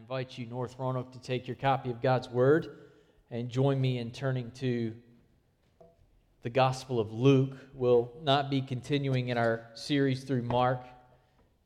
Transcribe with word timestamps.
invite 0.00 0.38
you, 0.38 0.46
North 0.46 0.76
Roanoke, 0.78 1.12
to 1.12 1.20
take 1.20 1.46
your 1.46 1.56
copy 1.56 1.90
of 1.90 2.00
God's 2.00 2.26
Word 2.26 2.78
and 3.30 3.50
join 3.50 3.78
me 3.78 3.98
in 3.98 4.10
turning 4.10 4.50
to 4.52 4.94
the 6.42 6.48
Gospel 6.48 6.98
of 6.98 7.12
Luke. 7.12 7.54
We'll 7.74 8.10
not 8.22 8.48
be 8.48 8.62
continuing 8.62 9.28
in 9.28 9.36
our 9.36 9.66
series 9.74 10.24
through 10.24 10.42
Mark 10.42 10.86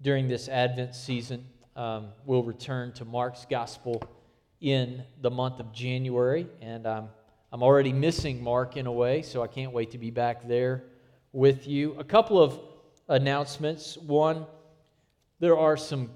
during 0.02 0.26
this 0.26 0.48
Advent 0.48 0.96
season. 0.96 1.46
Um, 1.76 2.08
we'll 2.26 2.42
return 2.42 2.92
to 2.94 3.04
Mark's 3.04 3.46
Gospel 3.48 4.02
in 4.60 5.04
the 5.22 5.30
month 5.30 5.60
of 5.60 5.72
January, 5.72 6.48
and 6.60 6.88
um, 6.88 7.10
I'm 7.52 7.62
already 7.62 7.92
missing 7.92 8.42
Mark 8.42 8.76
in 8.76 8.86
a 8.86 8.92
way, 8.92 9.22
so 9.22 9.44
I 9.44 9.46
can't 9.46 9.72
wait 9.72 9.92
to 9.92 9.98
be 9.98 10.10
back 10.10 10.48
there 10.48 10.82
with 11.32 11.68
you. 11.68 11.94
A 12.00 12.04
couple 12.04 12.42
of 12.42 12.58
announcements. 13.08 13.96
One, 13.96 14.44
there 15.38 15.56
are 15.56 15.76
some 15.76 16.10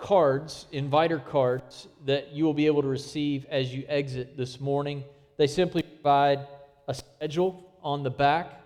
cards, 0.00 0.66
inviter 0.72 1.18
cards, 1.18 1.86
that 2.06 2.32
you 2.32 2.44
will 2.44 2.54
be 2.54 2.66
able 2.66 2.82
to 2.82 2.88
receive 2.88 3.44
as 3.50 3.72
you 3.72 3.84
exit 3.86 4.36
this 4.36 4.58
morning. 4.58 5.04
They 5.36 5.46
simply 5.46 5.82
provide 5.82 6.46
a 6.88 6.94
schedule 6.94 7.72
on 7.82 8.02
the 8.02 8.10
back 8.10 8.60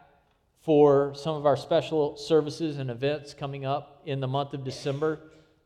for 0.63 1.13
some 1.15 1.37
of 1.37 1.45
our 1.45 1.57
special 1.57 2.17
services 2.17 2.79
and 2.79 2.91
events 2.91 3.35
coming 3.35 3.67
up 3.67 4.01
in 4.07 4.21
the 4.21 4.29
month 4.29 4.55
of 4.55 4.65
December. 4.65 5.19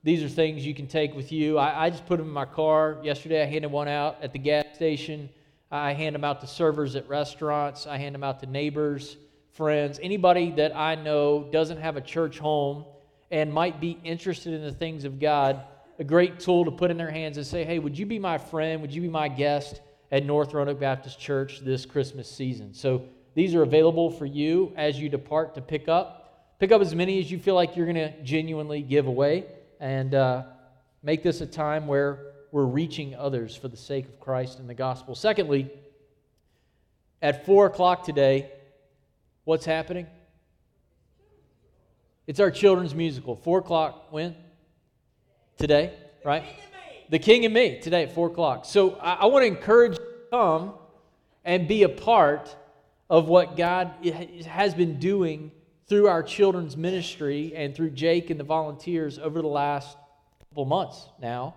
These 0.03 0.23
are 0.23 0.29
things 0.29 0.65
you 0.65 0.75
can 0.75 0.87
take 0.87 1.15
with 1.15 1.31
you. 1.31 1.59
I, 1.59 1.85
I 1.85 1.91
just 1.91 2.07
put 2.07 2.17
them 2.17 2.29
in 2.29 2.33
my 2.33 2.47
car. 2.47 2.99
Yesterday, 3.03 3.43
I 3.43 3.47
handed 3.47 3.71
one 3.71 3.89
out 3.89 4.17
at 4.23 4.33
the 4.33 4.39
gas 4.39 4.65
station. 4.75 5.29
I 5.71 5.93
hand 5.93 6.15
them 6.15 6.25
out 6.25 6.41
to 6.41 6.47
servers 6.47 6.97
at 6.97 7.09
restaurants. 7.09 7.87
I 7.87 7.99
hand 7.99 8.15
them 8.15 8.25
out 8.25 8.41
to 8.41 8.47
neighbors, 8.47 9.17
friends, 9.53 10.01
anybody 10.03 10.53
that 10.53 10.75
I 10.75 10.95
know 10.95 11.49
doesn't 11.53 11.79
have 11.79 11.97
a 11.97 12.01
church 12.01 12.39
home 12.39 12.85
and 13.31 13.53
might 13.53 13.81
be 13.81 13.99
interested 14.05 14.53
in 14.55 14.63
the 14.63 14.73
things 14.73 15.05
of 15.05 15.21
God, 15.21 15.63
a 15.99 16.05
great 16.05 16.41
tool 16.41 16.65
to 16.65 16.71
put 16.71 16.91
in 16.91 16.97
their 16.97 17.11
hands 17.11 17.37
and 17.37 17.47
say, 17.47 17.65
hey, 17.65 17.79
would 17.79 17.99
you 17.99 18.07
be 18.07 18.19
my 18.19 18.39
friend? 18.39 18.81
Would 18.81 18.95
you 18.95 19.03
be 19.03 19.09
my 19.09 19.29
guest 19.29 19.81
at 20.11 20.25
North 20.25 20.55
Roanoke 20.55 20.81
Baptist 20.81 21.19
Church 21.19 21.61
this 21.61 21.85
Christmas 21.85 22.31
season? 22.31 22.73
So 22.73 23.05
these 23.35 23.55
are 23.55 23.63
available 23.63 24.11
for 24.11 24.27
you 24.27 24.73
as 24.77 24.99
you 24.99 25.09
depart 25.09 25.55
to 25.57 25.61
pick 25.61 25.89
up. 25.89 26.55
Pick 26.59 26.73
up 26.73 26.81
as 26.81 26.95
many 26.95 27.21
as 27.21 27.31
you 27.31 27.39
feel 27.39 27.55
like 27.55 27.77
you're 27.77 27.87
going 27.87 27.97
to 27.97 28.23
genuinely 28.23 28.83
give 28.83 29.07
away 29.07 29.47
and 29.81 30.15
uh, 30.15 30.45
make 31.03 31.23
this 31.23 31.41
a 31.41 31.47
time 31.47 31.87
where 31.87 32.33
we're 32.51 32.65
reaching 32.65 33.15
others 33.15 33.55
for 33.55 33.69
the 33.69 33.77
sake 33.77 34.07
of 34.07 34.19
Christ 34.19 34.59
and 34.59 34.69
the 34.69 34.75
gospel. 34.75 35.15
Secondly, 35.15 35.71
at 37.21 37.45
4 37.45 37.67
o'clock 37.67 38.05
today, 38.05 38.51
what's 39.45 39.65
happening? 39.65 40.07
It's 42.29 42.41
our 42.41 42.51
children's 42.51 42.95
musical. 42.95 43.37
Four 43.37 43.61
o'clock 43.61 44.13
when? 44.13 44.37
Today, 45.57 45.95
right? 46.27 46.45
The 47.09 47.19
King 47.19 47.47
and 47.47 47.55
Me 47.55 47.81
today 47.81 48.03
at 48.03 48.15
four 48.15 48.27
o'clock. 48.27 48.67
So 48.67 48.97
I, 48.97 49.15
I 49.15 49.27
want 49.27 49.45
to 49.45 49.47
encourage 49.47 49.93
you 49.93 50.05
to 50.05 50.31
come 50.31 50.75
and 51.43 51.67
be 51.67 51.85
a 51.85 51.89
part 51.89 52.55
of 53.09 53.29
what 53.29 53.57
God 53.57 53.95
has 54.47 54.75
been 54.75 54.99
doing 54.99 55.51
through 55.89 56.09
our 56.09 56.23
children's 56.23 56.77
ministry 56.77 57.55
and 57.57 57.75
through 57.75 57.93
Jake 57.93 58.29
and 58.29 58.39
the 58.39 58.45
volunteers 58.45 59.19
over 59.19 59.41
the 59.41 59.49
last 59.49 59.97
couple 60.51 60.67
months 60.67 61.09
now. 61.23 61.55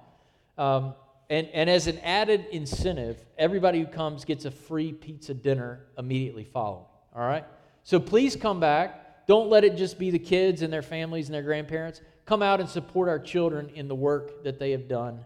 Um, 0.57 0.95
and, 1.29 1.49
and 1.53 1.69
as 1.69 1.87
an 1.87 1.99
added 1.99 2.45
incentive, 2.53 3.17
everybody 3.37 3.81
who 3.81 3.87
comes 3.87 4.23
gets 4.23 4.45
a 4.45 4.51
free 4.51 4.93
pizza 4.93 5.33
dinner 5.33 5.87
immediately 5.97 6.45
following. 6.45 6.85
All 7.13 7.27
right? 7.27 7.43
So 7.83 7.99
please 7.99 8.37
come 8.37 8.61
back. 8.61 9.00
Don't 9.31 9.49
let 9.49 9.63
it 9.63 9.77
just 9.77 9.97
be 9.97 10.11
the 10.11 10.19
kids 10.19 10.61
and 10.61 10.73
their 10.73 10.81
families 10.81 11.29
and 11.29 11.33
their 11.33 11.41
grandparents. 11.41 12.01
Come 12.25 12.41
out 12.41 12.59
and 12.59 12.67
support 12.67 13.07
our 13.07 13.17
children 13.17 13.69
in 13.75 13.87
the 13.87 13.95
work 13.95 14.43
that 14.43 14.59
they 14.59 14.71
have 14.71 14.89
done 14.89 15.23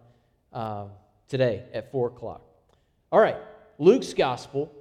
uh, 0.53 0.89
today 1.27 1.63
at 1.73 1.91
4 1.91 2.09
o'clock. 2.09 2.43
All 3.11 3.19
right, 3.19 3.37
Luke's 3.79 4.13
Gospel, 4.13 4.71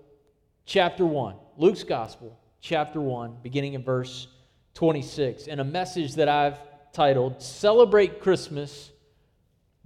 chapter 0.67 1.07
1. 1.07 1.37
Luke's 1.57 1.85
Gospel, 1.85 2.39
chapter 2.61 3.01
1, 3.01 3.39
beginning 3.43 3.73
in 3.73 3.83
verse 3.83 4.29
26, 4.75 5.47
in 5.47 5.59
a 5.59 5.65
message 5.65 6.17
that 6.17 6.29
I've 6.29 6.59
titled 6.93 7.41
Celebrate 7.41 8.21
Christmas 8.21 8.93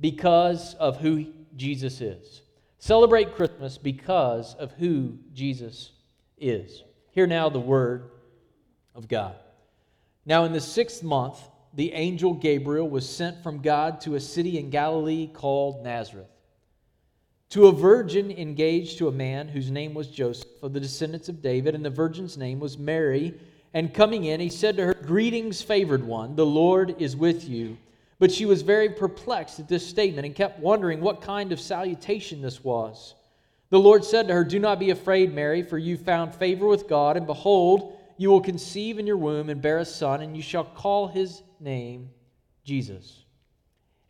because 0.01 0.75
of 0.81 0.97
who 0.97 1.33
Jesus 1.55 2.01
is. 2.01 2.43
Celebrate 2.81 3.37
Christmas 3.37 3.79
because 3.79 4.57
of 4.57 4.73
who 4.73 5.17
Jesus 5.33 5.93
is. 6.39 6.83
Hear 7.13 7.29
now 7.29 7.49
the 7.49 7.61
word 7.61 8.11
of 8.99 9.09
God. 9.09 9.37
Now, 10.27 10.45
in 10.45 10.53
the 10.53 10.61
sixth 10.61 11.03
month, 11.03 11.39
the 11.73 11.93
angel 11.93 12.35
Gabriel 12.35 12.89
was 12.89 13.09
sent 13.09 13.43
from 13.43 13.63
God 13.63 14.01
to 14.03 14.17
a 14.17 14.21
city 14.21 14.59
in 14.59 14.69
Galilee 14.69 15.29
called 15.33 15.85
Nazareth, 15.85 16.29
to 17.51 17.69
a 17.69 17.73
virgin 17.73 18.31
engaged 18.33 18.99
to 18.99 19.09
a 19.09 19.13
man 19.13 19.49
whose 19.49 19.71
name 19.71 19.95
was 19.95 20.09
Joseph, 20.09 20.63
of 20.63 20.73
the 20.73 20.81
descendants 20.81 21.29
of 21.29 21.41
David, 21.41 21.75
and 21.75 21.85
the 21.85 21.91
virgin's 21.91 22.37
name 22.37 22.59
was 22.59 22.77
Mary. 22.77 23.33
And 23.73 23.95
coming 23.95 24.25
in, 24.25 24.41
he 24.41 24.49
said 24.49 24.77
to 24.77 24.85
her, 24.85 24.95
Greetings, 24.95 25.63
favored 25.63 26.05
one, 26.05 26.35
the 26.35 26.45
Lord 26.45 27.01
is 27.01 27.17
with 27.17 27.49
you. 27.49 27.79
But 28.19 28.33
she 28.33 28.47
was 28.47 28.63
very 28.63 28.89
perplexed 28.91 29.61
at 29.61 29.69
this 29.69 29.87
statement 29.87 30.27
and 30.27 30.35
kept 30.35 30.59
wondering 30.59 31.01
what 31.01 31.23
kind 31.23 31.53
of 31.53 31.61
salutation 31.61 32.43
this 32.43 32.65
was. 32.65 33.15
The 33.71 33.79
Lord 33.79 34.05
said 34.05 34.27
to 34.27 34.35
her, 34.35 34.45
Do 34.45 34.59
not 34.59 34.81
be 34.81 34.91
afraid, 34.91 35.33
Mary, 35.33 35.63
for 35.63 35.79
you 35.79 35.97
found 35.97 36.35
favor 36.35 36.67
with 36.67 36.89
God, 36.89 37.17
and 37.17 37.27
behold, 37.27 37.98
you 38.19 38.31
will 38.31 38.41
conceive 38.41 38.99
in 38.99 39.07
your 39.07 39.17
womb 39.17 39.49
and 39.49 39.63
bear 39.63 39.79
a 39.79 39.85
son, 39.85 40.21
and 40.21 40.37
you 40.37 40.43
shall 40.43 40.65
call 40.65 41.07
his 41.07 41.43
name 41.61 42.11
Jesus. 42.65 43.25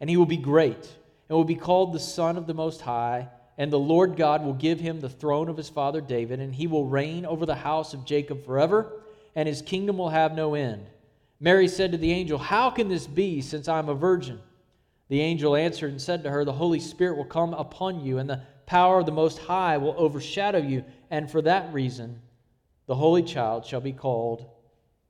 And 0.00 0.10
he 0.10 0.16
will 0.16 0.26
be 0.26 0.36
great, 0.36 0.88
and 1.28 1.36
will 1.36 1.44
be 1.44 1.54
called 1.54 1.92
the 1.92 2.00
Son 2.00 2.36
of 2.36 2.47
the 2.47 2.54
Most 2.54 2.80
High. 2.80 3.28
And 3.58 3.72
the 3.72 3.78
Lord 3.78 4.16
God 4.16 4.44
will 4.44 4.54
give 4.54 4.80
him 4.80 5.00
the 5.00 5.08
throne 5.08 5.48
of 5.48 5.56
his 5.56 5.68
father 5.68 6.00
David, 6.00 6.41
and 6.41 6.54
he 6.54 6.66
will 6.66 6.86
reign 6.86 7.26
over 7.26 7.44
the 7.44 7.54
house 7.54 7.92
of 7.92 8.04
Jacob 8.04 8.44
forever, 8.44 8.92
and 9.34 9.47
his 9.47 9.62
kingdom 9.62 9.98
will 9.98 10.08
have 10.08 10.34
no 10.34 10.54
end. 10.54 10.86
Mary 11.41 11.68
said 11.68 11.92
to 11.92 11.98
the 11.98 12.12
angel, 12.12 12.38
How 12.38 12.70
can 12.70 12.88
this 12.88 13.06
be, 13.06 13.41
since 13.41 13.68
I 13.68 13.78
am 13.78 13.88
a 13.88 13.94
virgin? 13.94 14.41
The 15.08 15.20
angel 15.20 15.56
answered 15.56 15.91
and 15.91 16.00
said 16.00 16.22
to 16.22 16.30
her, 16.30 16.44
The 16.44 16.52
Holy 16.52 16.80
Spirit 16.80 17.16
will 17.16 17.24
come 17.24 17.52
upon 17.54 18.04
you, 18.04 18.18
and 18.18 18.28
the 18.28 18.42
power 18.66 19.00
of 19.00 19.06
the 19.06 19.12
Most 19.12 19.38
High 19.38 19.76
will 19.76 19.94
overshadow 19.97 20.58
you, 20.58 20.84
and 21.10 21.30
for 21.30 21.42
that 21.42 21.72
reason, 21.72 22.20
the 22.88 22.94
Holy 22.94 23.22
Child 23.22 23.66
shall 23.66 23.82
be 23.82 23.93
called 23.93 24.47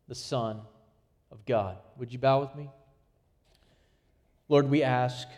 the 0.09 0.15
Son 0.15 0.61
of 1.31 1.47
God. 1.47 1.79
Would 1.97 2.13
you 2.13 2.19
bow 2.19 2.41
with 2.41 2.55
me? 2.57 2.69
Lord, 4.49 4.69
we 4.69 4.83
ask 4.83 5.29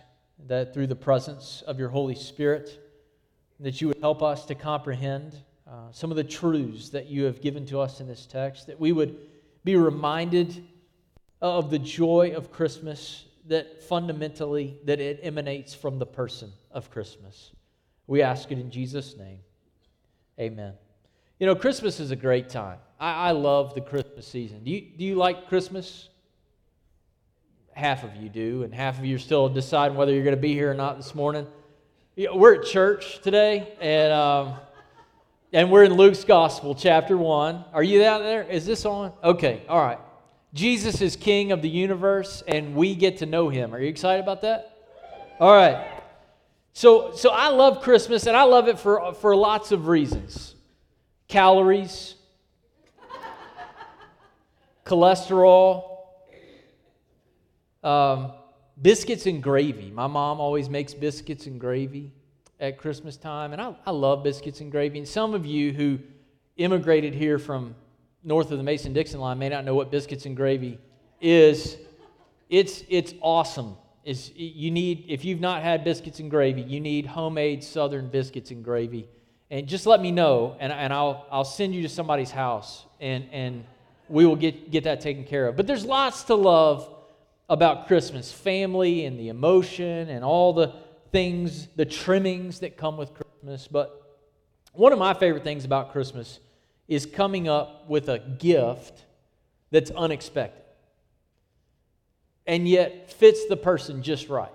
that 0.46 0.72
through 0.72 0.86
the 0.86 0.96
presence 0.96 1.62
of 1.66 1.78
your 1.78 1.90
Holy 1.90 2.14
Spirit, 2.14 2.80
that 3.60 3.82
you 3.82 3.88
would 3.88 4.00
help 4.00 4.22
us 4.22 4.46
to 4.46 4.54
comprehend 4.54 5.36
uh, 5.70 5.92
some 5.92 6.10
of 6.10 6.16
the 6.16 6.24
truths 6.24 6.88
that 6.88 7.08
you 7.08 7.24
have 7.24 7.42
given 7.42 7.66
to 7.66 7.78
us 7.78 8.00
in 8.00 8.08
this 8.08 8.24
text, 8.24 8.66
that 8.68 8.80
we 8.80 8.92
would 8.92 9.18
be 9.62 9.76
reminded 9.76 10.64
of 11.42 11.70
the 11.70 11.78
joy 11.78 12.32
of 12.34 12.50
Christmas, 12.50 13.26
that 13.48 13.82
fundamentally 13.82 14.78
that 14.86 14.98
it 14.98 15.20
emanates 15.22 15.74
from 15.74 15.98
the 15.98 16.06
person 16.06 16.50
of 16.70 16.90
Christmas. 16.90 17.50
We 18.06 18.22
ask 18.22 18.50
it 18.50 18.58
in 18.58 18.70
Jesus' 18.70 19.14
name. 19.18 19.40
Amen. 20.38 20.72
You 21.40 21.46
know, 21.46 21.54
Christmas 21.54 22.00
is 22.00 22.10
a 22.10 22.16
great 22.16 22.50
time. 22.50 22.76
I, 23.00 23.28
I 23.28 23.30
love 23.30 23.74
the 23.74 23.80
Christmas 23.80 24.28
season. 24.28 24.62
Do 24.62 24.70
you, 24.70 24.82
do 24.82 25.04
you 25.04 25.14
like 25.14 25.48
Christmas? 25.48 26.10
Half 27.72 28.04
of 28.04 28.14
you 28.14 28.28
do, 28.28 28.62
and 28.62 28.74
half 28.74 28.98
of 28.98 29.06
you 29.06 29.16
are 29.16 29.18
still 29.18 29.48
deciding 29.48 29.96
whether 29.96 30.12
you're 30.12 30.22
going 30.22 30.36
to 30.36 30.40
be 30.40 30.52
here 30.52 30.70
or 30.70 30.74
not 30.74 30.98
this 30.98 31.14
morning. 31.14 31.46
We're 32.14 32.56
at 32.56 32.66
church 32.66 33.22
today, 33.22 33.72
and 33.80 34.12
um, 34.12 34.54
and 35.50 35.70
we're 35.70 35.84
in 35.84 35.94
Luke's 35.94 36.24
Gospel, 36.24 36.74
chapter 36.74 37.16
one. 37.16 37.64
Are 37.72 37.82
you 37.82 38.04
out 38.04 38.18
there? 38.18 38.42
Is 38.42 38.66
this 38.66 38.84
on? 38.84 39.14
Okay, 39.24 39.62
all 39.66 39.80
right. 39.80 39.98
Jesus 40.52 41.00
is 41.00 41.16
King 41.16 41.52
of 41.52 41.62
the 41.62 41.70
universe, 41.70 42.42
and 42.46 42.74
we 42.74 42.94
get 42.94 43.16
to 43.18 43.26
know 43.26 43.48
Him. 43.48 43.74
Are 43.74 43.80
you 43.80 43.88
excited 43.88 44.22
about 44.22 44.42
that? 44.42 44.76
All 45.38 45.54
right. 45.54 46.02
So, 46.74 47.14
so 47.14 47.30
I 47.30 47.48
love 47.48 47.80
Christmas, 47.80 48.26
and 48.26 48.36
I 48.36 48.42
love 48.42 48.68
it 48.68 48.78
for 48.78 49.14
for 49.14 49.34
lots 49.34 49.72
of 49.72 49.86
reasons 49.86 50.56
calories, 51.30 52.16
cholesterol, 54.84 55.98
um, 57.84 58.32
biscuits 58.82 59.26
and 59.26 59.40
gravy. 59.40 59.92
My 59.92 60.08
mom 60.08 60.40
always 60.40 60.68
makes 60.68 60.92
biscuits 60.92 61.46
and 61.46 61.60
gravy 61.60 62.10
at 62.58 62.78
Christmas 62.78 63.16
time, 63.16 63.52
and 63.52 63.62
I, 63.62 63.74
I 63.86 63.92
love 63.92 64.24
biscuits 64.24 64.60
and 64.60 64.72
gravy. 64.72 64.98
And 64.98 65.06
some 65.06 65.32
of 65.32 65.46
you 65.46 65.72
who 65.72 66.00
immigrated 66.56 67.14
here 67.14 67.38
from 67.38 67.76
north 68.24 68.50
of 68.50 68.58
the 68.58 68.64
Mason 68.64 68.92
Dixon 68.92 69.20
line 69.20 69.38
may 69.38 69.48
not 69.48 69.64
know 69.64 69.76
what 69.76 69.92
biscuits 69.92 70.26
and 70.26 70.36
gravy 70.36 70.80
is. 71.20 71.76
It's, 72.48 72.82
it's 72.88 73.14
awesome. 73.22 73.76
It's, 74.04 74.32
you 74.34 74.72
need, 74.72 75.04
if 75.08 75.24
you've 75.24 75.40
not 75.40 75.62
had 75.62 75.84
biscuits 75.84 76.18
and 76.18 76.28
gravy, 76.28 76.62
you 76.62 76.80
need 76.80 77.06
homemade 77.06 77.62
southern 77.62 78.08
biscuits 78.08 78.50
and 78.50 78.64
gravy 78.64 79.08
and 79.50 79.66
just 79.66 79.86
let 79.86 80.00
me 80.00 80.10
know, 80.12 80.56
and, 80.60 80.72
and 80.72 80.92
I'll, 80.92 81.26
I'll 81.30 81.44
send 81.44 81.74
you 81.74 81.82
to 81.82 81.88
somebody's 81.88 82.30
house, 82.30 82.84
and, 83.00 83.26
and 83.32 83.64
we 84.08 84.24
will 84.26 84.36
get, 84.36 84.70
get 84.70 84.84
that 84.84 85.00
taken 85.00 85.24
care 85.24 85.48
of. 85.48 85.56
But 85.56 85.66
there's 85.66 85.84
lots 85.84 86.24
to 86.24 86.34
love 86.34 86.88
about 87.48 87.88
Christmas 87.88 88.32
family 88.32 89.04
and 89.06 89.18
the 89.18 89.28
emotion 89.28 90.08
and 90.08 90.24
all 90.24 90.52
the 90.52 90.72
things, 91.10 91.66
the 91.74 91.84
trimmings 91.84 92.60
that 92.60 92.76
come 92.76 92.96
with 92.96 93.10
Christmas, 93.12 93.66
but 93.66 93.96
one 94.72 94.92
of 94.92 94.98
my 94.98 95.14
favorite 95.14 95.42
things 95.42 95.64
about 95.64 95.90
Christmas 95.90 96.38
is 96.86 97.06
coming 97.06 97.48
up 97.48 97.88
with 97.88 98.08
a 98.08 98.18
gift 98.18 99.04
that's 99.72 99.90
unexpected 99.90 100.60
and 102.46 102.66
yet 102.66 103.12
fits 103.12 103.46
the 103.46 103.56
person 103.56 104.02
just 104.02 104.28
right. 104.28 104.50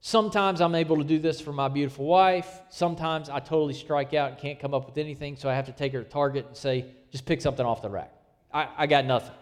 Sometimes 0.00 0.60
I'm 0.60 0.74
able 0.74 0.96
to 0.98 1.04
do 1.04 1.18
this 1.18 1.40
for 1.40 1.52
my 1.52 1.68
beautiful 1.68 2.04
wife. 2.04 2.60
Sometimes 2.68 3.28
I 3.28 3.40
totally 3.40 3.74
strike 3.74 4.14
out 4.14 4.30
and 4.30 4.38
can't 4.38 4.60
come 4.60 4.72
up 4.72 4.86
with 4.86 4.96
anything, 4.96 5.36
so 5.36 5.48
I 5.48 5.54
have 5.54 5.66
to 5.66 5.72
take 5.72 5.92
her 5.92 6.02
to 6.02 6.08
Target 6.08 6.46
and 6.46 6.56
say, 6.56 6.86
just 7.10 7.26
pick 7.26 7.40
something 7.40 7.66
off 7.66 7.82
the 7.82 7.90
rack. 7.90 8.12
I, 8.52 8.68
I 8.76 8.86
got 8.86 9.04
nothing. 9.04 9.34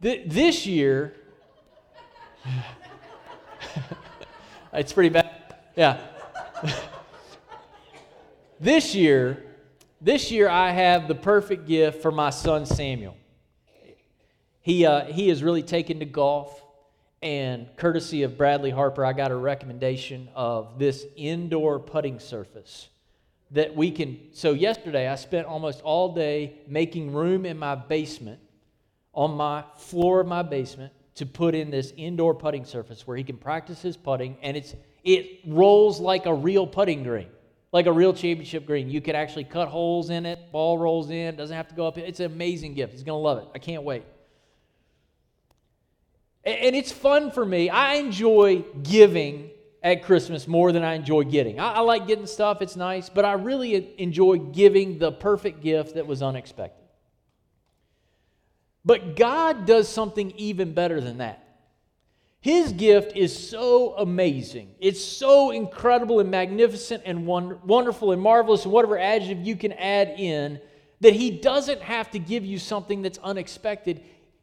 this 0.00 0.64
year, 0.64 1.14
it's 4.72 4.92
pretty 4.92 5.08
bad. 5.08 5.56
Yeah. 5.76 6.00
this 8.60 8.94
year, 8.94 9.44
this 10.00 10.30
year 10.30 10.48
I 10.48 10.70
have 10.70 11.08
the 11.08 11.14
perfect 11.14 11.66
gift 11.66 12.00
for 12.00 12.12
my 12.12 12.30
son 12.30 12.64
Samuel. 12.64 13.16
He, 14.60 14.86
uh, 14.86 15.06
he 15.06 15.28
has 15.28 15.42
really 15.42 15.62
taken 15.62 15.98
to 15.98 16.04
golf, 16.04 16.62
and 17.22 17.68
courtesy 17.76 18.22
of 18.22 18.38
Bradley 18.38 18.70
Harper, 18.70 19.04
I 19.04 19.12
got 19.12 19.30
a 19.30 19.36
recommendation 19.36 20.28
of 20.34 20.78
this 20.78 21.04
indoor 21.16 21.78
putting 21.78 22.20
surface 22.20 22.88
that 23.50 23.74
we 23.74 23.90
can. 23.90 24.18
So, 24.32 24.52
yesterday 24.52 25.08
I 25.08 25.16
spent 25.16 25.46
almost 25.46 25.80
all 25.82 26.14
day 26.14 26.60
making 26.66 27.12
room 27.12 27.46
in 27.46 27.58
my 27.58 27.74
basement, 27.74 28.40
on 29.12 29.32
my 29.32 29.64
floor 29.76 30.20
of 30.20 30.26
my 30.26 30.42
basement, 30.42 30.92
to 31.16 31.26
put 31.26 31.54
in 31.54 31.70
this 31.70 31.92
indoor 31.96 32.34
putting 32.34 32.64
surface 32.64 33.06
where 33.06 33.16
he 33.16 33.24
can 33.24 33.36
practice 33.36 33.82
his 33.82 33.96
putting, 33.96 34.36
and 34.42 34.56
it's, 34.56 34.74
it 35.02 35.40
rolls 35.46 35.98
like 35.98 36.26
a 36.26 36.34
real 36.34 36.66
putting 36.66 37.02
green 37.02 37.28
like 37.72 37.86
a 37.86 37.92
real 37.92 38.12
championship 38.12 38.66
green. 38.66 38.88
You 38.88 39.00
could 39.00 39.14
actually 39.14 39.44
cut 39.44 39.68
holes 39.68 40.10
in 40.10 40.24
it, 40.26 40.50
ball 40.52 40.78
rolls 40.78 41.10
in, 41.10 41.36
doesn't 41.36 41.56
have 41.56 41.68
to 41.68 41.74
go 41.74 41.86
up. 41.86 41.98
It's 41.98 42.20
an 42.20 42.26
amazing 42.26 42.74
gift. 42.74 42.92
He's 42.92 43.02
going 43.02 43.18
to 43.18 43.22
love 43.22 43.38
it. 43.38 43.48
I 43.54 43.58
can't 43.58 43.82
wait. 43.82 44.04
And 46.44 46.74
it's 46.74 46.92
fun 46.92 47.30
for 47.30 47.44
me. 47.44 47.68
I 47.68 47.94
enjoy 47.94 48.64
giving 48.82 49.50
at 49.82 50.02
Christmas 50.02 50.48
more 50.48 50.72
than 50.72 50.82
I 50.82 50.94
enjoy 50.94 51.24
getting. 51.24 51.60
I, 51.60 51.74
I, 51.74 51.80
like 51.80 52.06
getting 52.06 52.26
stuff, 52.26 52.62
it's 52.62 52.76
nice, 52.76 53.08
but 53.08 53.24
I 53.24 53.34
really 53.34 53.94
enjoy 53.98 54.38
giving 54.38 54.98
the 54.98 55.12
perfect 55.12 55.62
gift 55.62 55.94
that 55.94 56.06
was 56.06 56.22
unexpected. 56.22 56.84
But 58.84 59.16
God 59.16 59.66
does 59.66 59.88
something 59.88 60.32
even 60.36 60.72
better 60.72 61.00
than 61.00 61.18
that. 61.18 61.44
His 62.40 62.72
gift 62.72 63.16
is 63.16 63.50
so 63.50 63.94
amazing. 63.96 64.74
It's 64.78 65.04
so 65.04 65.50
incredible 65.50 66.20
and 66.20 66.30
magnificent 66.30 67.02
and 67.04 67.26
wonderful 67.26 68.12
and 68.12 68.22
marvelous, 68.22 68.64
and 68.64 68.72
whatever 68.72 68.98
adjective 68.98 69.44
you 69.44 69.56
can 69.56 69.72
add 69.72 70.14
in, 70.18 70.60
that 71.00 71.12
He 71.12 71.30
doesn't 71.30 71.82
have 71.82 72.10
to 72.12 72.18
give 72.18 72.44
you 72.44 72.58
something 72.58 73.02
that's 73.02 73.18
unexpected 73.18 74.02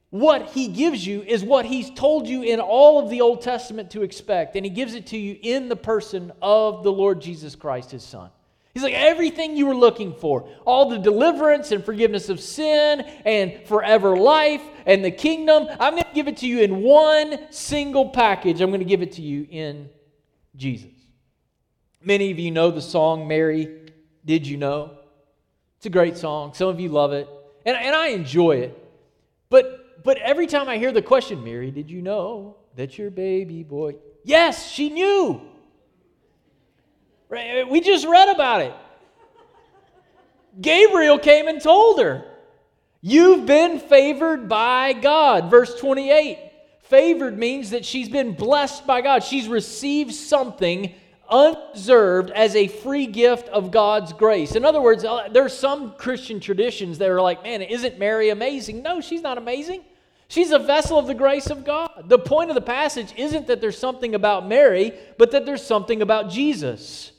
what 0.09 0.49
he 0.51 0.67
gives 0.67 1.05
you 1.05 1.21
is 1.23 1.43
what 1.43 1.65
he's 1.65 1.89
told 1.89 2.27
you 2.27 2.43
in 2.43 2.59
all 2.59 3.03
of 3.03 3.09
the 3.09 3.21
Old 3.21 3.41
Testament 3.41 3.91
to 3.91 4.03
expect, 4.03 4.55
and 4.55 4.65
he 4.65 4.69
gives 4.69 4.93
it 4.93 5.07
to 5.07 5.17
you 5.17 5.37
in 5.41 5.67
the 5.67 5.75
person 5.75 6.31
of 6.41 6.83
the 6.83 6.91
Lord 6.91 7.21
Jesus 7.21 7.55
Christ, 7.55 7.91
his 7.91 8.03
son. 8.03 8.29
He's 8.73 8.83
like, 8.83 8.93
everything 8.93 9.55
you 9.55 9.67
were 9.67 9.75
looking 9.75 10.13
for, 10.13 10.49
all 10.65 10.89
the 10.89 10.97
deliverance 10.97 11.71
and 11.71 11.83
forgiveness 11.83 12.27
of 12.27 12.41
sin 12.41 13.01
and 13.23 13.65
forever 13.67 14.17
life 14.17 14.61
and 14.85 15.03
the 15.03 15.11
kingdom, 15.11 15.67
I'm 15.79 15.93
going 15.93 16.03
to 16.03 16.13
give 16.13 16.27
it 16.27 16.37
to 16.37 16.47
you 16.47 16.59
in 16.59 16.81
one 16.81 17.51
single 17.51 18.09
package. 18.09 18.59
I'm 18.59 18.71
going 18.71 18.81
to 18.81 18.85
give 18.85 19.01
it 19.01 19.13
to 19.13 19.21
you 19.21 19.47
in 19.49 19.89
Jesus. 20.57 20.91
Many 22.03 22.31
of 22.31 22.37
you 22.37 22.51
know 22.51 22.69
the 22.69 22.81
song, 22.81 23.29
Mary, 23.29 23.91
Did 24.25 24.45
You 24.45 24.57
Know? 24.57 24.97
It's 25.77 25.85
a 25.85 25.89
great 25.89 26.17
song. 26.17 26.53
Some 26.53 26.67
of 26.67 26.79
you 26.79 26.89
love 26.89 27.13
it, 27.13 27.29
and, 27.65 27.77
and 27.77 27.95
I 27.95 28.09
enjoy 28.09 28.57
it. 28.57 28.77
But 29.49 29.84
but 30.05 30.19
every 30.19 30.45
time 30.45 30.69
I 30.69 30.77
hear 30.77 30.91
the 30.91 31.01
question, 31.01 31.43
Mary, 31.43 31.71
did 31.71 31.89
you 31.89 32.01
know 32.03 32.57
that 32.75 32.97
your 32.97 33.09
baby 33.09 33.63
boy? 33.63 33.95
Yes, 34.23 34.69
she 34.69 34.91
knew. 34.91 35.41
Right? 37.27 37.67
We 37.67 37.81
just 37.81 38.05
read 38.05 38.29
about 38.29 38.61
it. 38.61 38.73
Gabriel 40.61 41.17
came 41.17 41.47
and 41.47 41.59
told 41.59 41.99
her, 41.99 42.23
You've 43.01 43.47
been 43.47 43.79
favored 43.79 44.47
by 44.47 44.93
God. 44.93 45.49
Verse 45.49 45.79
28. 45.79 46.39
Favored 46.83 47.37
means 47.37 47.71
that 47.71 47.83
she's 47.83 48.07
been 48.07 48.33
blessed 48.33 48.85
by 48.85 49.01
God. 49.01 49.23
She's 49.23 49.47
received 49.47 50.13
something 50.13 50.93
undeserved 51.27 52.29
as 52.29 52.55
a 52.55 52.67
free 52.67 53.07
gift 53.07 53.47
of 53.49 53.71
God's 53.71 54.13
grace. 54.13 54.55
In 54.55 54.65
other 54.65 54.81
words, 54.81 55.03
uh, 55.03 55.29
there's 55.31 55.57
some 55.57 55.93
Christian 55.93 56.39
traditions 56.39 56.99
that 56.99 57.09
are 57.09 57.21
like, 57.21 57.41
man, 57.41 57.63
isn't 57.63 57.97
Mary 57.97 58.29
amazing? 58.29 58.83
No, 58.83 59.01
she's 59.01 59.21
not 59.23 59.39
amazing. 59.39 59.83
She's 60.27 60.51
a 60.51 60.60
vessel 60.60 60.98
of 60.98 61.07
the 61.07 61.13
grace 61.13 61.48
of 61.48 61.63
God. 61.63 62.06
The 62.07 62.19
point 62.19 62.50
of 62.50 62.56
the 62.56 62.62
passage 62.62 63.13
isn't 63.16 63.48
that 63.48 63.62
there's 63.62 63.77
something 63.77 64.16
about 64.16 64.48
Mary, 64.48 64.94
but 65.18 65.31
that 65.31 65.45
there's 65.45 65.66
something 65.66 66.01
about 66.01 66.30
Jesus. 66.30 67.12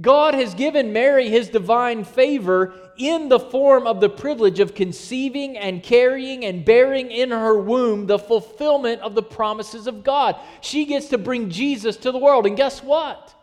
God 0.00 0.34
has 0.34 0.54
given 0.54 0.92
Mary 0.92 1.28
his 1.28 1.50
divine 1.50 2.04
favor 2.04 2.74
in 2.96 3.28
the 3.28 3.38
form 3.38 3.86
of 3.86 4.00
the 4.00 4.08
privilege 4.08 4.58
of 4.58 4.74
conceiving 4.74 5.58
and 5.58 5.82
carrying 5.82 6.44
and 6.44 6.64
bearing 6.64 7.10
in 7.10 7.30
her 7.30 7.60
womb 7.60 8.06
the 8.06 8.18
fulfillment 8.18 9.02
of 9.02 9.14
the 9.14 9.22
promises 9.22 9.86
of 9.86 10.02
God. 10.02 10.36
She 10.62 10.86
gets 10.86 11.08
to 11.08 11.18
bring 11.18 11.50
Jesus 11.50 11.96
to 11.98 12.12
the 12.12 12.18
world. 12.18 12.46
And 12.46 12.56
guess 12.56 12.82
what? 12.82 13.34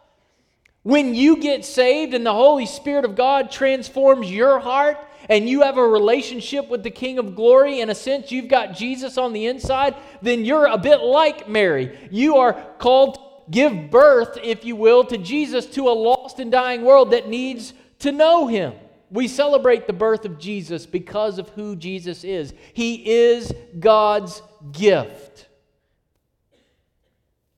When 0.81 1.13
you 1.13 1.37
get 1.37 1.63
saved 1.65 2.13
and 2.13 2.25
the 2.25 2.33
Holy 2.33 2.65
Spirit 2.65 3.05
of 3.05 3.15
God 3.15 3.51
transforms 3.51 4.31
your 4.31 4.59
heart 4.59 4.97
and 5.29 5.49
you 5.49 5.61
have 5.61 5.77
a 5.77 5.87
relationship 5.87 6.69
with 6.69 6.83
the 6.83 6.91
King 6.91 7.19
of 7.19 7.35
Glory, 7.35 7.81
in 7.81 7.89
a 7.89 7.95
sense, 7.95 8.31
you've 8.31 8.47
got 8.47 8.75
Jesus 8.75 9.17
on 9.17 9.33
the 9.33 9.47
inside, 9.47 9.95
then 10.21 10.45
you're 10.45 10.67
a 10.67 10.77
bit 10.77 11.01
like 11.01 11.49
Mary. 11.49 11.97
You 12.11 12.37
are 12.37 12.53
called 12.79 13.15
to 13.15 13.21
give 13.51 13.89
birth, 13.89 14.37
if 14.41 14.65
you 14.65 14.75
will, 14.75 15.03
to 15.05 15.17
Jesus 15.17 15.65
to 15.67 15.89
a 15.89 15.91
lost 15.91 16.39
and 16.39 16.51
dying 16.51 16.83
world 16.83 17.11
that 17.11 17.27
needs 17.27 17.73
to 17.99 18.11
know 18.11 18.47
him. 18.47 18.73
We 19.09 19.27
celebrate 19.27 19.87
the 19.87 19.93
birth 19.93 20.25
of 20.25 20.37
Jesus 20.37 20.85
because 20.85 21.39
of 21.39 21.49
who 21.49 21.75
Jesus 21.75 22.23
is. 22.23 22.53
He 22.73 23.09
is 23.09 23.53
God's 23.79 24.41
gift 24.71 25.47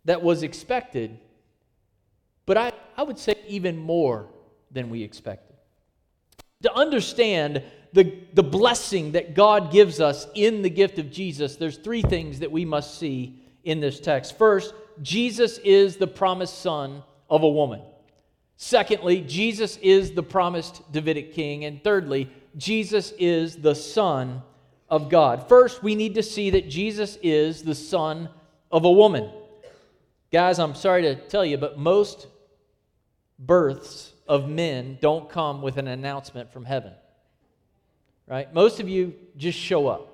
that 0.06 0.22
was 0.22 0.44
expected, 0.44 1.20
but 2.46 2.58
I, 2.58 2.72
I 2.96 3.04
would 3.04 3.18
say 3.18 3.36
even 3.48 3.78
more 3.78 4.28
than 4.72 4.90
we 4.90 5.04
expected. 5.04 5.49
To 6.64 6.74
understand 6.74 7.64
the, 7.94 8.20
the 8.34 8.44
blessing 8.44 9.14
that 9.14 9.34
God 9.34 9.72
gives 9.72 10.00
us 10.00 10.28
in 10.36 10.62
the 10.62 10.70
gift 10.70 11.00
of 11.00 11.12
Jesus, 11.12 11.56
there's 11.56 11.78
three 11.78 12.02
things 12.02 12.40
that 12.40 12.52
we 12.52 12.66
must 12.66 13.00
see 13.00 13.42
in 13.64 13.80
this 13.80 14.00
text. 14.00 14.38
First, 14.38 14.74
Jesus 15.02 15.58
is 15.60 15.98
the 15.98 16.08
promised 16.08 16.60
son 16.60 17.04
of 17.30 17.44
a 17.44 17.50
woman. 17.50 17.82
Secondly, 18.62 19.22
Jesus 19.22 19.78
is 19.78 20.12
the 20.12 20.22
promised 20.22 20.92
Davidic 20.92 21.34
king. 21.34 21.64
And 21.64 21.82
thirdly, 21.82 22.30
Jesus 22.58 23.14
is 23.18 23.56
the 23.56 23.74
Son 23.74 24.42
of 24.90 25.10
God. 25.10 25.48
First, 25.48 25.82
we 25.82 25.96
need 25.96 26.16
to 26.16 26.24
see 26.24 26.50
that 26.50 26.70
Jesus 26.70 27.18
is 27.24 27.64
the 27.64 27.74
Son 27.74 28.28
of 28.70 28.84
a 28.84 28.92
woman. 28.92 29.30
Guys, 30.30 30.60
I'm 30.60 30.76
sorry 30.76 31.04
to 31.04 31.16
tell 31.16 31.46
you, 31.46 31.58
but 31.58 31.80
most 31.80 32.28
births 33.40 34.12
of 34.30 34.48
men 34.48 35.00
don't 35.02 35.28
come 35.28 35.62
with 35.62 35.78
an 35.78 35.88
announcement 35.88 36.54
from 36.54 36.64
heaven. 36.64 36.94
Right? 38.28 38.54
Most 38.54 38.80
of 38.80 38.88
you 38.88 39.16
just 39.36 39.58
show 39.58 39.88
up. 39.88 40.14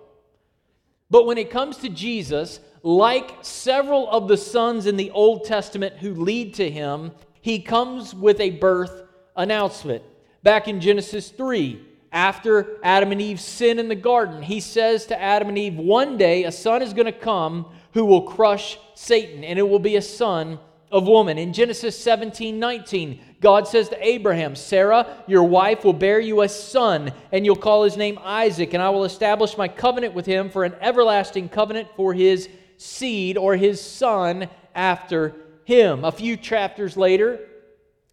But 1.11 1.25
when 1.25 1.37
it 1.37 1.51
comes 1.51 1.77
to 1.77 1.89
Jesus, 1.89 2.61
like 2.81 3.29
several 3.41 4.09
of 4.09 4.27
the 4.29 4.37
sons 4.37 4.85
in 4.85 4.95
the 4.95 5.11
Old 5.11 5.43
Testament 5.43 5.97
who 5.97 6.15
lead 6.15 6.55
to 6.55 6.69
him, 6.69 7.11
he 7.41 7.59
comes 7.59 8.15
with 8.15 8.39
a 8.39 8.51
birth 8.51 9.03
announcement. 9.35 10.01
Back 10.43 10.69
in 10.69 10.79
Genesis 10.79 11.29
3, 11.29 11.85
after 12.11 12.77
Adam 12.83 13.11
and 13.11 13.21
Eve 13.21 13.41
sin 13.41 13.79
in 13.79 13.89
the 13.89 13.95
garden, 13.95 14.41
he 14.41 14.61
says 14.61 15.05
to 15.07 15.21
Adam 15.21 15.49
and 15.49 15.57
Eve, 15.57 15.75
One 15.75 16.17
day 16.17 16.45
a 16.45 16.51
son 16.51 16.81
is 16.81 16.93
going 16.93 17.07
to 17.07 17.11
come 17.11 17.65
who 17.93 18.05
will 18.05 18.21
crush 18.21 18.79
Satan, 18.93 19.43
and 19.43 19.59
it 19.59 19.67
will 19.67 19.79
be 19.79 19.97
a 19.97 20.01
son 20.01 20.57
of 20.91 21.07
woman. 21.07 21.37
In 21.37 21.51
Genesis 21.51 21.97
17 21.99 22.57
19, 22.57 23.19
God 23.41 23.67
says 23.67 23.89
to 23.89 24.05
Abraham, 24.07 24.55
Sarah, 24.55 25.23
your 25.27 25.43
wife, 25.43 25.83
will 25.83 25.93
bear 25.93 26.19
you 26.19 26.41
a 26.41 26.49
son, 26.49 27.11
and 27.31 27.45
you'll 27.45 27.55
call 27.55 27.83
his 27.83 27.97
name 27.97 28.17
Isaac, 28.23 28.73
and 28.73 28.81
I 28.81 28.89
will 28.89 29.03
establish 29.03 29.57
my 29.57 29.67
covenant 29.67 30.13
with 30.13 30.25
him 30.25 30.49
for 30.49 30.63
an 30.63 30.73
everlasting 30.81 31.49
covenant 31.49 31.89
for 31.95 32.13
his 32.13 32.49
seed 32.77 33.37
or 33.37 33.55
his 33.55 33.81
son 33.81 34.49
after 34.73 35.35
him. 35.65 36.03
A 36.03 36.11
few 36.11 36.37
chapters 36.37 36.97
later, 36.97 37.39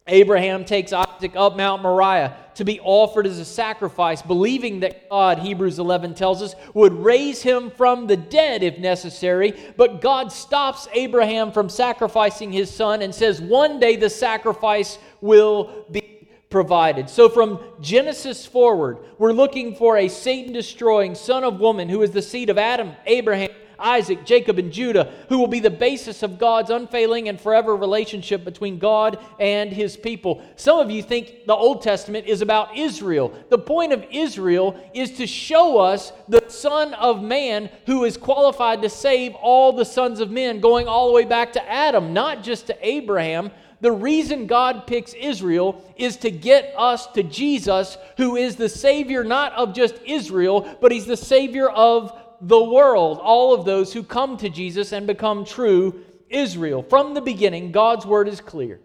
Abraham 0.07 0.65
takes 0.65 0.91
Isaac 0.91 1.35
up 1.35 1.55
Mount 1.55 1.81
Moriah 1.81 2.35
to 2.55 2.65
be 2.65 2.79
offered 2.81 3.27
as 3.27 3.39
a 3.39 3.45
sacrifice, 3.45 4.21
believing 4.21 4.81
that 4.81 5.09
God, 5.09 5.39
Hebrews 5.39 5.79
11 5.79 6.15
tells 6.15 6.41
us, 6.41 6.55
would 6.73 6.93
raise 6.93 7.41
him 7.41 7.71
from 7.71 8.07
the 8.07 8.17
dead 8.17 8.63
if 8.63 8.77
necessary. 8.77 9.53
But 9.77 10.01
God 10.01 10.31
stops 10.31 10.87
Abraham 10.93 11.51
from 11.51 11.69
sacrificing 11.69 12.51
his 12.51 12.73
son 12.73 13.01
and 13.01 13.13
says, 13.13 13.41
One 13.41 13.79
day 13.79 13.95
the 13.95 14.09
sacrifice 14.09 14.97
will 15.21 15.85
be 15.91 16.03
provided. 16.49 17.09
So 17.09 17.29
from 17.29 17.59
Genesis 17.81 18.45
forward, 18.45 18.99
we're 19.17 19.33
looking 19.33 19.75
for 19.75 19.97
a 19.97 20.07
Satan 20.07 20.53
destroying 20.53 21.15
son 21.15 21.43
of 21.43 21.59
woman 21.59 21.89
who 21.89 22.03
is 22.03 22.11
the 22.11 22.21
seed 22.21 22.49
of 22.51 22.59
Adam, 22.59 22.91
Abraham, 23.07 23.49
Isaac, 23.79 24.25
Jacob, 24.25 24.59
and 24.59 24.71
Judah, 24.71 25.11
who 25.29 25.37
will 25.37 25.47
be 25.47 25.59
the 25.59 25.69
basis 25.69 26.23
of 26.23 26.39
God's 26.39 26.69
unfailing 26.69 27.29
and 27.29 27.39
forever 27.39 27.75
relationship 27.75 28.43
between 28.43 28.79
God 28.79 29.19
and 29.39 29.71
his 29.71 29.97
people. 29.97 30.43
Some 30.55 30.79
of 30.79 30.91
you 30.91 31.03
think 31.03 31.45
the 31.45 31.55
Old 31.55 31.81
Testament 31.81 32.27
is 32.27 32.41
about 32.41 32.77
Israel. 32.77 33.33
The 33.49 33.57
point 33.57 33.93
of 33.93 34.05
Israel 34.11 34.79
is 34.93 35.11
to 35.17 35.27
show 35.27 35.79
us 35.79 36.13
the 36.27 36.43
Son 36.47 36.93
of 36.93 37.23
Man 37.23 37.69
who 37.85 38.03
is 38.05 38.17
qualified 38.17 38.81
to 38.81 38.89
save 38.89 39.35
all 39.35 39.73
the 39.73 39.85
sons 39.85 40.19
of 40.19 40.31
men, 40.31 40.59
going 40.59 40.87
all 40.87 41.07
the 41.07 41.13
way 41.13 41.25
back 41.25 41.53
to 41.53 41.71
Adam, 41.71 42.13
not 42.13 42.43
just 42.43 42.67
to 42.67 42.77
Abraham. 42.87 43.51
The 43.83 43.91
reason 43.91 44.47
God 44.47 44.87
picks 44.87 45.13
Israel 45.13 45.83
is 45.97 46.15
to 46.17 46.31
get 46.31 46.73
us 46.77 47.05
to 47.07 47.21
Jesus, 47.21 47.97
who 48.15 48.37
is 48.37 48.55
the 48.55 48.69
Savior 48.69 49.25
not 49.25 49.51
of 49.53 49.73
just 49.73 49.95
Israel, 50.05 50.77
but 50.79 50.93
He's 50.93 51.05
the 51.05 51.17
Savior 51.17 51.69
of 51.69 52.17
the 52.43 52.63
world, 52.63 53.19
all 53.21 53.53
of 53.53 53.65
those 53.65 53.93
who 53.93 54.03
come 54.03 54.35
to 54.37 54.49
Jesus 54.49 54.91
and 54.91 55.07
become 55.07 55.45
true 55.45 56.01
Israel. 56.29 56.83
From 56.83 57.13
the 57.13 57.21
beginning, 57.21 57.71
God's 57.71 58.05
word 58.05 58.27
is 58.27 58.41
clear. 58.41 58.81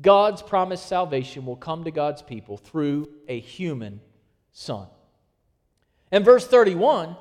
God's 0.00 0.42
promised 0.42 0.86
salvation 0.86 1.46
will 1.46 1.56
come 1.56 1.84
to 1.84 1.90
God's 1.90 2.20
people 2.20 2.58
through 2.58 3.08
a 3.26 3.40
human 3.40 4.00
son. 4.52 4.88
And 6.12 6.24
verse 6.24 6.46
31 6.46 7.16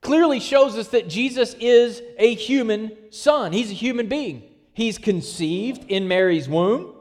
clearly 0.00 0.38
shows 0.38 0.76
us 0.76 0.88
that 0.88 1.08
Jesus 1.08 1.54
is 1.58 2.00
a 2.18 2.34
human 2.34 2.92
son. 3.10 3.52
He's 3.52 3.70
a 3.70 3.74
human 3.74 4.06
being. 4.06 4.42
He's 4.74 4.98
conceived 4.98 5.90
in 5.90 6.06
Mary's 6.06 6.48
womb. 6.48 6.94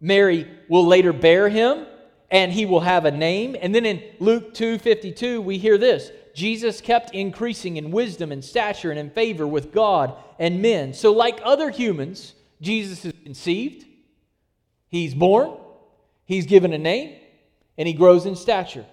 Mary 0.00 0.50
will 0.68 0.86
later 0.86 1.12
bear 1.12 1.48
him 1.48 1.86
and 2.30 2.50
he 2.50 2.66
will 2.66 2.80
have 2.80 3.04
a 3.04 3.10
name. 3.10 3.56
And 3.60 3.74
then 3.74 3.86
in 3.86 4.02
Luke 4.18 4.54
2:52 4.54 5.40
we 5.42 5.58
hear 5.58 5.78
this. 5.78 6.10
Jesus 6.36 6.82
kept 6.82 7.14
increasing 7.14 7.78
in 7.78 7.90
wisdom 7.90 8.30
and 8.30 8.44
stature 8.44 8.90
and 8.90 9.00
in 9.00 9.08
favor 9.08 9.46
with 9.46 9.72
God 9.72 10.14
and 10.38 10.60
men. 10.60 10.92
So, 10.92 11.14
like 11.14 11.40
other 11.42 11.70
humans, 11.70 12.34
Jesus 12.60 13.06
is 13.06 13.14
conceived, 13.24 13.86
he's 14.88 15.14
born, 15.14 15.56
he's 16.26 16.44
given 16.44 16.74
a 16.74 16.78
name, 16.78 17.16
and 17.78 17.88
he 17.88 17.94
grows 17.94 18.26
in 18.26 18.36
stature. 18.36 18.84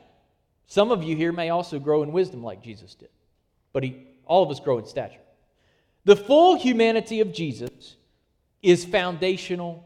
Some 0.68 0.90
of 0.90 1.04
you 1.04 1.18
here 1.18 1.34
may 1.34 1.50
also 1.50 1.80
grow 1.80 2.02
in 2.02 2.14
wisdom 2.14 2.46
like 2.46 2.64
Jesus 2.64 2.96
did, 2.96 3.10
but 3.74 3.84
he, 3.84 4.08
all 4.26 4.44
of 4.44 4.50
us 4.50 4.62
grow 4.62 4.78
in 4.78 4.86
stature. 4.86 5.20
The 6.06 6.16
full 6.16 6.56
humanity 6.56 7.20
of 7.20 7.34
Jesus 7.34 7.98
is 8.62 8.86
foundational 8.86 9.84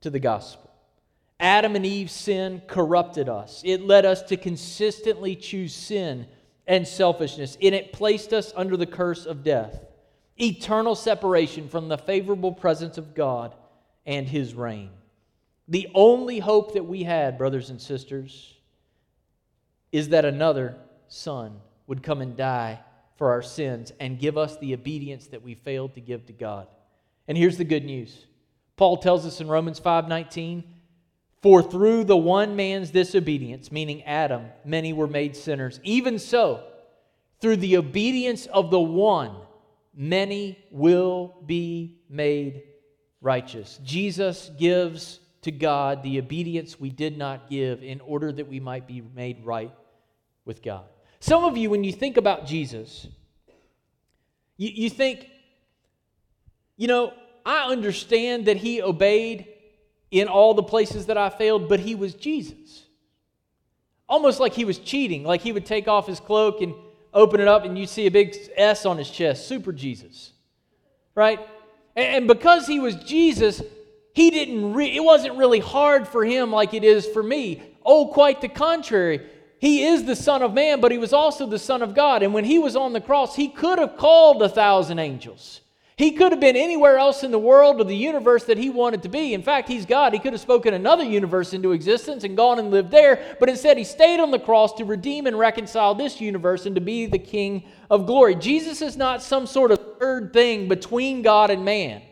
to 0.00 0.10
the 0.10 0.18
gospel. 0.18 0.72
Adam 1.38 1.76
and 1.76 1.86
Eve's 1.86 2.12
sin 2.12 2.62
corrupted 2.66 3.28
us. 3.28 3.62
It 3.64 3.82
led 3.82 4.04
us 4.04 4.22
to 4.22 4.36
consistently 4.36 5.36
choose 5.36 5.72
sin 5.72 6.26
and 6.66 6.86
selfishness, 6.86 7.56
and 7.62 7.74
it 7.74 7.92
placed 7.92 8.32
us 8.32 8.52
under 8.56 8.76
the 8.76 8.86
curse 8.86 9.26
of 9.26 9.44
death, 9.44 9.84
eternal 10.40 10.94
separation 10.94 11.68
from 11.68 11.88
the 11.88 11.98
favorable 11.98 12.52
presence 12.52 12.98
of 12.98 13.14
God 13.14 13.54
and 14.04 14.28
His 14.28 14.54
reign. 14.54 14.90
The 15.68 15.88
only 15.94 16.38
hope 16.38 16.74
that 16.74 16.86
we 16.86 17.02
had, 17.02 17.38
brothers 17.38 17.70
and 17.70 17.80
sisters, 17.80 18.54
is 19.92 20.10
that 20.10 20.24
another 20.24 20.76
son 21.08 21.60
would 21.86 22.02
come 22.02 22.20
and 22.20 22.36
die 22.36 22.80
for 23.16 23.30
our 23.30 23.42
sins 23.42 23.92
and 23.98 24.18
give 24.18 24.36
us 24.36 24.56
the 24.58 24.74
obedience 24.74 25.28
that 25.28 25.42
we 25.42 25.54
failed 25.54 25.94
to 25.94 26.00
give 26.00 26.26
to 26.26 26.32
God. 26.32 26.68
And 27.26 27.36
here's 27.36 27.56
the 27.56 27.64
good 27.64 27.84
news. 27.84 28.26
Paul 28.76 28.98
tells 28.98 29.24
us 29.24 29.40
in 29.40 29.48
Romans 29.48 29.80
5:19, 29.80 30.64
for 31.46 31.62
through 31.62 32.02
the 32.02 32.16
one 32.16 32.56
man's 32.56 32.90
disobedience, 32.90 33.70
meaning 33.70 34.02
Adam, 34.02 34.46
many 34.64 34.92
were 34.92 35.06
made 35.06 35.36
sinners. 35.36 35.78
Even 35.84 36.18
so, 36.18 36.64
through 37.40 37.56
the 37.58 37.76
obedience 37.76 38.46
of 38.46 38.72
the 38.72 38.80
one, 38.80 39.30
many 39.94 40.58
will 40.72 41.36
be 41.46 42.00
made 42.10 42.64
righteous. 43.20 43.78
Jesus 43.84 44.50
gives 44.58 45.20
to 45.42 45.52
God 45.52 46.02
the 46.02 46.18
obedience 46.18 46.80
we 46.80 46.90
did 46.90 47.16
not 47.16 47.48
give 47.48 47.80
in 47.80 48.00
order 48.00 48.32
that 48.32 48.48
we 48.48 48.58
might 48.58 48.88
be 48.88 49.00
made 49.14 49.46
right 49.46 49.72
with 50.44 50.64
God. 50.64 50.86
Some 51.20 51.44
of 51.44 51.56
you, 51.56 51.70
when 51.70 51.84
you 51.84 51.92
think 51.92 52.16
about 52.16 52.44
Jesus, 52.44 53.06
you, 54.56 54.70
you 54.74 54.90
think, 54.90 55.28
you 56.76 56.88
know, 56.88 57.12
I 57.44 57.70
understand 57.70 58.46
that 58.46 58.56
he 58.56 58.82
obeyed 58.82 59.46
in 60.20 60.28
all 60.28 60.54
the 60.54 60.62
places 60.62 61.06
that 61.06 61.18
I 61.18 61.30
failed, 61.30 61.68
but 61.68 61.80
he 61.80 61.94
was 61.94 62.14
Jesus. 62.14 62.84
Almost 64.08 64.40
like 64.40 64.52
he 64.52 64.64
was 64.64 64.78
cheating, 64.78 65.24
like 65.24 65.40
he 65.40 65.52
would 65.52 65.66
take 65.66 65.88
off 65.88 66.06
his 66.06 66.20
cloak 66.20 66.60
and 66.60 66.74
open 67.12 67.40
it 67.40 67.48
up 67.48 67.64
and 67.64 67.78
you'd 67.78 67.88
see 67.88 68.06
a 68.06 68.10
big 68.10 68.36
S 68.56 68.86
on 68.86 68.98
his 68.98 69.10
chest, 69.10 69.48
super 69.48 69.72
Jesus. 69.72 70.32
Right? 71.14 71.40
And 71.96 72.28
because 72.28 72.66
he 72.66 72.78
was 72.78 72.94
Jesus, 72.96 73.62
he 74.12 74.30
didn't 74.30 74.74
re- 74.74 74.94
it 74.94 75.02
wasn't 75.02 75.36
really 75.36 75.60
hard 75.60 76.06
for 76.06 76.24
him 76.24 76.52
like 76.52 76.74
it 76.74 76.84
is 76.84 77.06
for 77.06 77.22
me. 77.22 77.62
Oh, 77.84 78.08
quite 78.08 78.40
the 78.40 78.48
contrary. 78.48 79.26
He 79.58 79.84
is 79.84 80.04
the 80.04 80.16
Son 80.16 80.42
of 80.42 80.52
Man, 80.52 80.80
but 80.80 80.92
he 80.92 80.98
was 80.98 81.12
also 81.12 81.46
the 81.46 81.58
Son 81.58 81.82
of 81.82 81.94
God. 81.94 82.22
And 82.22 82.34
when 82.34 82.44
he 82.44 82.58
was 82.58 82.76
on 82.76 82.92
the 82.92 83.00
cross, 83.00 83.34
he 83.34 83.48
could 83.48 83.78
have 83.78 83.96
called 83.96 84.42
a 84.42 84.48
thousand 84.48 84.98
angels. 84.98 85.62
He 85.96 86.10
could 86.10 86.32
have 86.32 86.42
been 86.42 86.56
anywhere 86.56 86.98
else 86.98 87.24
in 87.24 87.30
the 87.30 87.38
world 87.38 87.80
or 87.80 87.84
the 87.84 87.96
universe 87.96 88.44
that 88.44 88.58
he 88.58 88.68
wanted 88.68 89.02
to 89.04 89.08
be. 89.08 89.32
In 89.32 89.42
fact, 89.42 89.66
he's 89.66 89.86
God. 89.86 90.12
He 90.12 90.18
could 90.18 90.34
have 90.34 90.42
spoken 90.42 90.74
another 90.74 91.04
universe 91.04 91.54
into 91.54 91.72
existence 91.72 92.22
and 92.22 92.36
gone 92.36 92.58
and 92.58 92.70
lived 92.70 92.90
there, 92.90 93.36
but 93.40 93.48
instead 93.48 93.78
he 93.78 93.84
stayed 93.84 94.20
on 94.20 94.30
the 94.30 94.38
cross 94.38 94.74
to 94.74 94.84
redeem 94.84 95.26
and 95.26 95.38
reconcile 95.38 95.94
this 95.94 96.20
universe 96.20 96.66
and 96.66 96.74
to 96.74 96.82
be 96.82 97.06
the 97.06 97.18
King 97.18 97.64
of 97.88 98.04
glory. 98.04 98.34
Jesus 98.34 98.82
is 98.82 98.98
not 98.98 99.22
some 99.22 99.46
sort 99.46 99.70
of 99.70 99.98
third 99.98 100.34
thing 100.34 100.68
between 100.68 101.22
God 101.22 101.50
and 101.50 101.64
man. 101.64 102.02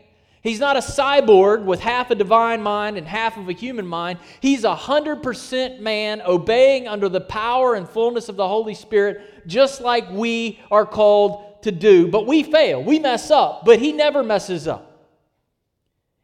He's 0.41 0.59
not 0.59 0.77
a 0.77 0.79
cyborg 0.79 1.63
with 1.63 1.79
half 1.79 2.09
a 2.09 2.15
divine 2.15 2.63
mind 2.63 2.97
and 2.97 3.07
half 3.07 3.37
of 3.37 3.49
a 3.49 3.53
human 3.53 3.85
mind. 3.85 4.17
He's 4.39 4.63
a 4.63 4.75
100% 4.75 5.79
man 5.79 6.23
obeying 6.23 6.87
under 6.87 7.09
the 7.09 7.21
power 7.21 7.75
and 7.75 7.87
fullness 7.87 8.29
of 8.29 8.35
the 8.35 8.47
Holy 8.47 8.73
Spirit, 8.73 9.47
just 9.47 9.81
like 9.81 10.09
we 10.09 10.59
are 10.71 10.85
called 10.87 11.54
to 11.65 11.71
do, 11.71 12.07
but 12.07 12.25
we 12.25 12.43
fail. 12.43 12.81
We 12.81 12.99
mess 12.99 13.29
up, 13.29 13.65
but 13.65 13.79
he 13.79 13.91
never 13.91 14.23
messes 14.23 14.67
up. 14.67 15.09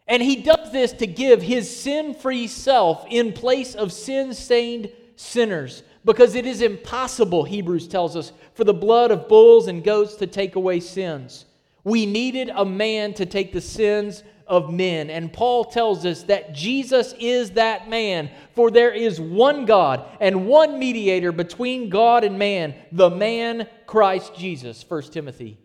And 0.08 0.22
he 0.22 0.38
does 0.38 0.72
this 0.72 0.94
to 0.94 1.08
give 1.08 1.42
his 1.42 1.74
sin 1.76 2.14
free 2.14 2.48
self 2.48 3.06
in 3.10 3.34
place 3.34 3.76
of 3.76 3.92
sin 3.92 4.34
stained 4.34 4.92
sinners 5.16 5.84
because 6.04 6.36
it 6.36 6.46
is 6.46 6.62
impossible, 6.62 7.44
Hebrews 7.44 7.88
tells 7.88 8.16
us, 8.16 8.32
for 8.54 8.64
the 8.64 8.74
blood 8.74 9.12
of 9.12 9.28
bulls 9.28 9.68
and 9.68 9.84
goats 9.84 10.16
to 10.16 10.28
take 10.28 10.56
away 10.56 10.80
sins. 10.80 11.46
We 11.84 12.06
needed 12.06 12.52
a 12.54 12.66
man 12.66 13.14
to 13.16 13.26
take 13.26 13.54
the 13.54 13.62
sins 13.62 14.24
of 14.52 14.70
men. 14.70 15.10
And 15.10 15.32
Paul 15.32 15.64
tells 15.64 16.06
us 16.06 16.24
that 16.24 16.54
Jesus 16.54 17.16
is 17.18 17.52
that 17.52 17.90
man, 17.90 18.30
for 18.54 18.70
there 18.70 18.92
is 18.92 19.20
one 19.20 19.66
God 19.66 20.06
and 20.20 20.46
one 20.46 20.78
mediator 20.78 21.32
between 21.32 21.90
God 21.90 22.26
and 22.26 22.38
man, 22.38 22.76
the 22.92 23.10
man 23.10 23.70
Christ 23.88 24.36
Jesus. 24.36 24.86
1 24.88 25.04
Timothy 25.04 25.58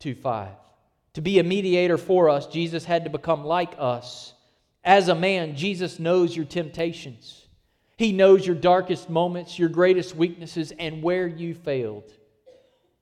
2 0.00 0.14
5. 0.14 0.50
To 1.14 1.22
be 1.22 1.38
a 1.38 1.42
mediator 1.42 1.96
for 1.96 2.28
us, 2.28 2.46
Jesus 2.46 2.84
had 2.84 3.04
to 3.04 3.10
become 3.10 3.44
like 3.44 3.74
us. 3.78 4.34
As 4.84 5.08
a 5.08 5.14
man, 5.14 5.56
Jesus 5.56 5.98
knows 5.98 6.36
your 6.36 6.44
temptations. 6.44 7.46
He 7.96 8.12
knows 8.12 8.46
your 8.46 8.56
darkest 8.56 9.08
moments, 9.08 9.58
your 9.58 9.70
greatest 9.70 10.14
weaknesses, 10.14 10.70
and 10.78 11.02
where 11.02 11.26
you 11.26 11.54
failed. 11.54 12.12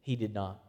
He 0.02 0.14
did 0.14 0.32
not. 0.32 0.61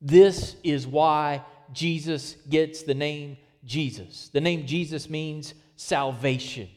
This 0.00 0.54
is 0.62 0.86
why 0.86 1.42
Jesus 1.72 2.36
gets 2.48 2.82
the 2.82 2.94
name 2.94 3.38
Jesus. 3.64 4.28
The 4.32 4.40
name 4.40 4.66
Jesus 4.66 5.08
means 5.08 5.54
salvation. 5.76 6.68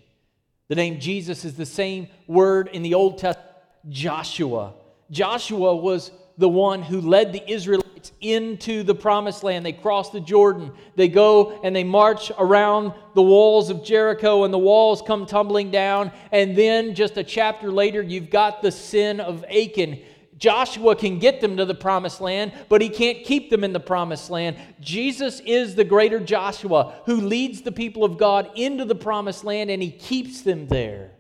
The 0.68 0.76
name 0.76 1.00
Jesus 1.00 1.46
is 1.46 1.56
the 1.56 1.66
same 1.66 2.08
word 2.28 2.70
in 2.74 2.82
the 2.82 2.94
Old 2.94 3.18
Testament, 3.18 3.48
Joshua. 3.90 4.74
Joshua 5.10 5.76
was 5.76 6.12
the 6.38 6.50
one 6.50 6.82
who 6.82 7.02
led 7.02 7.34
the 7.34 7.50
Israelites 7.50 8.12
into 8.22 8.84
the 8.84 8.94
promised 8.96 9.44
land. 9.44 9.66
They 9.66 9.74
cross 9.74 10.12
the 10.12 10.20
Jordan. 10.20 10.72
They 10.96 11.08
go 11.08 11.60
and 11.64 11.76
they 11.76 11.84
march 11.84 12.32
around 12.38 12.94
the 13.16 13.22
walls 13.24 13.70
of 13.70 13.84
Jericho, 13.84 14.44
and 14.44 14.54
the 14.54 14.58
walls 14.58 15.02
come 15.02 15.26
tumbling 15.26 15.72
down. 15.72 16.12
And 16.32 16.56
then, 16.56 16.94
just 16.96 17.18
a 17.18 17.24
chapter 17.24 17.72
later, 17.72 18.02
you've 18.02 18.30
got 18.30 18.62
the 18.62 18.72
sin 18.72 19.20
of 19.20 19.44
Achan 19.46 20.00
Joshua 20.38 20.96
can 20.96 21.20
get 21.20 21.42
them 21.42 21.58
to 21.58 21.66
the 21.66 21.74
promised 21.74 22.22
land, 22.22 22.54
but 22.70 22.82
he 22.82 22.90
can't 22.90 23.24
keep 23.24 23.50
them 23.50 23.64
in 23.64 23.74
the 23.74 23.80
promised 23.80 24.30
land. 24.30 24.58
Jesus 24.80 25.40
is 25.42 25.76
the 25.76 25.84
greater 25.84 26.20
Joshua 26.20 26.94
who 27.06 27.16
leads 27.16 27.62
the 27.62 27.72
people 27.72 28.04
of 28.04 28.18
God 28.18 28.52
into 28.56 28.86
the 28.86 28.96
promised 28.96 29.44
land 29.44 29.70
and 29.72 29.82
he 29.82 29.92
keeps 29.92 30.42
them 30.42 30.68
there 30.68 31.12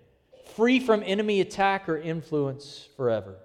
free 0.56 0.80
from 0.80 1.04
enemy 1.06 1.40
attack 1.40 1.88
or 1.88 1.98
influence 1.98 2.88
forever. 2.98 3.36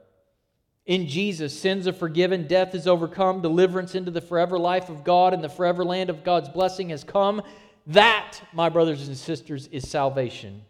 In 0.86 1.06
Jesus, 1.06 1.56
sins 1.56 1.86
are 1.86 1.92
forgiven, 1.92 2.48
death 2.48 2.74
is 2.74 2.88
overcome, 2.88 3.42
deliverance 3.42 3.94
into 3.94 4.10
the 4.10 4.20
forever 4.20 4.58
life 4.58 4.88
of 4.88 5.04
God 5.04 5.32
and 5.32 5.44
the 5.44 5.48
forever 5.48 5.84
land 5.84 6.10
of 6.10 6.24
God's 6.24 6.48
blessing 6.48 6.88
has 6.88 7.04
come. 7.04 7.42
That, 7.86 8.40
my 8.52 8.68
brothers 8.68 9.06
and 9.08 9.16
sisters, 9.16 9.68
is 9.68 9.88
salvation. 9.88 10.62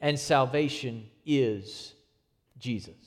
And 0.00 0.18
salvation 0.18 1.08
is 1.24 1.94
Jesus. 2.58 3.01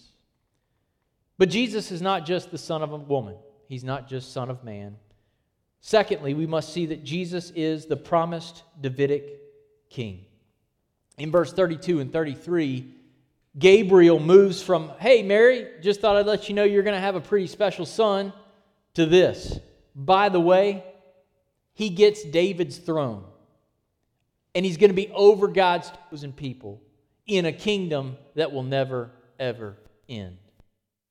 But 1.37 1.49
Jesus 1.49 1.91
is 1.91 2.01
not 2.01 2.25
just 2.25 2.51
the 2.51 2.57
Son 2.57 2.81
of 2.81 2.91
a 2.91 2.97
woman, 2.97 3.35
He's 3.67 3.83
not 3.83 4.07
just 4.07 4.31
Son 4.31 4.49
of 4.49 4.63
man. 4.63 4.97
Secondly, 5.81 6.33
we 6.33 6.47
must 6.47 6.73
see 6.73 6.87
that 6.87 7.03
Jesus 7.03 7.51
is 7.51 7.85
the 7.85 7.97
promised 7.97 8.63
Davidic 8.81 9.39
king. 9.89 10.25
In 11.17 11.31
verse 11.31 11.53
32 11.53 11.99
and 11.99 12.11
33, 12.11 12.91
Gabriel 13.57 14.19
moves 14.19 14.61
from, 14.61 14.91
hey, 14.99 15.21
Mary, 15.21 15.67
just 15.81 16.01
thought 16.01 16.15
I'd 16.15 16.25
let 16.25 16.49
you 16.49 16.55
know 16.55 16.63
you're 16.63 16.83
going 16.83 16.95
to 16.95 16.99
have 16.99 17.15
a 17.15 17.21
pretty 17.21 17.47
special 17.47 17.85
son, 17.85 18.33
to 18.95 19.05
this. 19.05 19.59
By 19.95 20.29
the 20.29 20.39
way, 20.39 20.83
he 21.73 21.89
gets 21.89 22.23
David's 22.23 22.77
throne, 22.77 23.23
and 24.55 24.65
he's 24.65 24.77
going 24.77 24.89
to 24.89 24.95
be 24.95 25.11
over 25.13 25.47
God's 25.47 25.91
chosen 26.09 26.33
people 26.33 26.81
in 27.27 27.45
a 27.45 27.53
kingdom 27.53 28.17
that 28.35 28.51
will 28.51 28.63
never, 28.63 29.11
ever 29.39 29.77
end. 30.09 30.37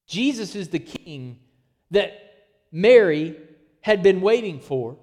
Jesus 0.06 0.54
is 0.54 0.68
the 0.68 0.78
king 0.78 1.38
that 1.90 2.12
Mary 2.70 3.37
had 3.80 4.02
been 4.02 4.20
waiting 4.20 4.61
for, 4.61 4.96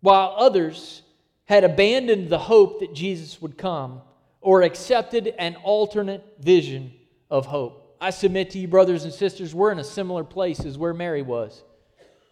while 0.00 0.34
others 0.36 1.02
had 1.44 1.64
abandoned 1.64 2.28
the 2.28 2.38
hope 2.38 2.80
that 2.80 2.94
Jesus 2.94 3.42
would 3.42 3.58
come 3.58 4.00
or 4.40 4.62
accepted 4.62 5.34
an 5.38 5.56
alternate 5.56 6.24
vision 6.40 6.92
of 7.28 7.46
hope. 7.46 7.96
I 8.00 8.10
submit 8.10 8.50
to 8.50 8.58
you, 8.58 8.68
brothers 8.68 9.04
and 9.04 9.12
sisters, 9.12 9.54
we're 9.54 9.72
in 9.72 9.78
a 9.78 9.84
similar 9.84 10.24
place 10.24 10.60
as 10.60 10.78
where 10.78 10.94
Mary 10.94 11.22
was. 11.22 11.62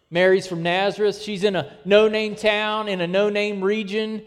Mary's 0.09 0.47
from 0.47 0.63
Nazareth. 0.63 1.21
She's 1.21 1.43
in 1.43 1.55
a 1.55 1.77
no 1.85 2.07
name 2.07 2.35
town, 2.35 2.87
in 2.87 3.01
a 3.01 3.07
no 3.07 3.29
name 3.29 3.63
region. 3.63 4.25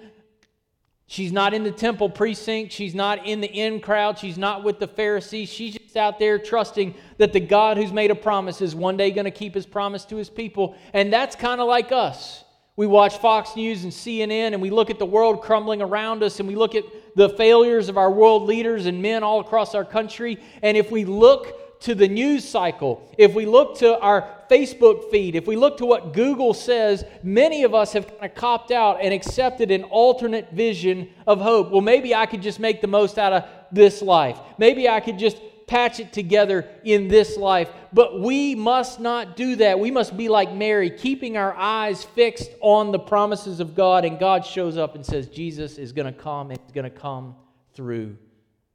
She's 1.07 1.33
not 1.33 1.53
in 1.53 1.63
the 1.63 1.71
temple 1.71 2.09
precinct. 2.09 2.73
She's 2.73 2.95
not 2.95 3.27
in 3.27 3.41
the 3.41 3.49
in 3.49 3.81
crowd. 3.81 4.19
She's 4.19 4.39
not 4.39 4.65
with 4.65 4.79
the 4.79 4.87
Pharisees. 4.87 5.51
She's 5.51 5.77
just 5.77 5.97
out 5.97 6.19
there 6.19 6.39
trusting 6.39 6.95
that 7.19 7.33
the 7.33 7.41
God 7.41 7.77
who's 7.77 7.93
made 7.93 8.11
a 8.11 8.15
promise 8.15 8.61
is 8.63 8.75
one 8.75 8.97
day 8.97 9.11
going 9.11 9.27
to 9.27 9.31
keep 9.31 9.55
his 9.55 9.67
promise 9.67 10.05
to 10.07 10.17
his 10.17 10.31
people. 10.31 10.75
And 10.95 11.13
that's 11.13 11.37
kind 11.37 11.61
of 11.61 11.69
like 11.69 11.93
us. 11.93 12.45
We 12.75 12.87
watch 12.87 13.19
Fox 13.19 13.55
News 13.55 13.85
and 13.85 13.93
CNN 13.93 14.55
and 14.55 14.63
we 14.63 14.71
look 14.71 14.89
at 14.89 14.99
the 14.99 15.05
world 15.05 15.43
crumbling 15.43 15.83
around 15.83 16.23
us 16.23 16.41
and 16.41 16.49
we 16.49 16.55
look 16.55 16.75
at 16.75 16.85
the 17.15 17.29
failures 17.29 17.91
of 17.91 17.99
our 17.99 18.11
world 18.11 18.45
leaders 18.45 18.87
and 18.87 19.03
men 19.03 19.23
all 19.23 19.41
across 19.41 19.75
our 19.75 19.85
country. 19.85 20.39
And 20.63 20.77
if 20.79 20.91
we 20.91 21.05
look 21.05 21.81
to 21.83 21.95
the 21.95 22.09
news 22.09 22.49
cycle, 22.49 23.07
if 23.19 23.35
we 23.35 23.45
look 23.45 23.77
to 23.79 23.99
our 23.99 24.42
Facebook 24.53 25.11
feed, 25.11 25.35
if 25.35 25.47
we 25.47 25.57
look 25.57 25.79
to 25.79 25.87
what 25.87 26.13
Google 26.13 26.53
says, 26.53 27.05
many 27.23 27.65
of 27.65 27.75
us 27.75 27.95
have 27.95 28.07
kind 28.07 28.25
of 28.25 28.35
copped 28.35 28.71
out 28.71 28.99
and 29.01 29.15
accepted 29.15 29.71
an 29.71 29.85
alternate 29.85 30.53
vision 30.53 31.09
of 31.27 31.41
hope. 31.41 31.71
Well, 31.71 31.81
maybe 31.81 32.15
I 32.15 32.27
could 32.27 32.43
just 32.43 32.61
make 32.61 32.83
the 32.83 32.87
most 32.87 33.19
out 33.19 33.33
of 33.33 33.45
this 33.73 34.03
life. 34.03 34.39
Maybe 34.59 34.91
I 34.91 35.01
could 35.01 35.19
just 35.19 35.39
patch 35.67 36.01
it 36.01 36.13
together 36.13 36.69
in 36.85 37.09
this 37.09 37.39
life. 37.39 37.71
But 37.95 38.21
we 38.21 38.55
must 38.55 39.01
not 39.01 39.37
do 39.37 39.57
that. 39.57 39.81
We 39.81 39.91
must 39.91 40.19
be 40.19 40.29
like 40.29 40.53
Mary, 40.53 40.91
keeping 40.91 41.39
our 41.39 41.55
eyes 41.55 42.05
fixed 42.05 42.51
on 42.61 42.93
the 42.93 42.99
promises 42.99 43.59
of 43.59 43.75
God. 43.75 44.05
And 44.05 44.19
God 44.19 44.45
shows 44.45 44.77
up 44.77 44.97
and 44.97 45.07
says, 45.07 45.29
Jesus 45.29 45.79
is 45.79 45.93
going 45.93 46.13
to 46.13 46.21
come 46.21 46.51
and 46.51 46.61
he's 46.61 46.73
going 46.73 46.85
to 46.85 46.91
come 46.91 47.37
through 47.73 48.19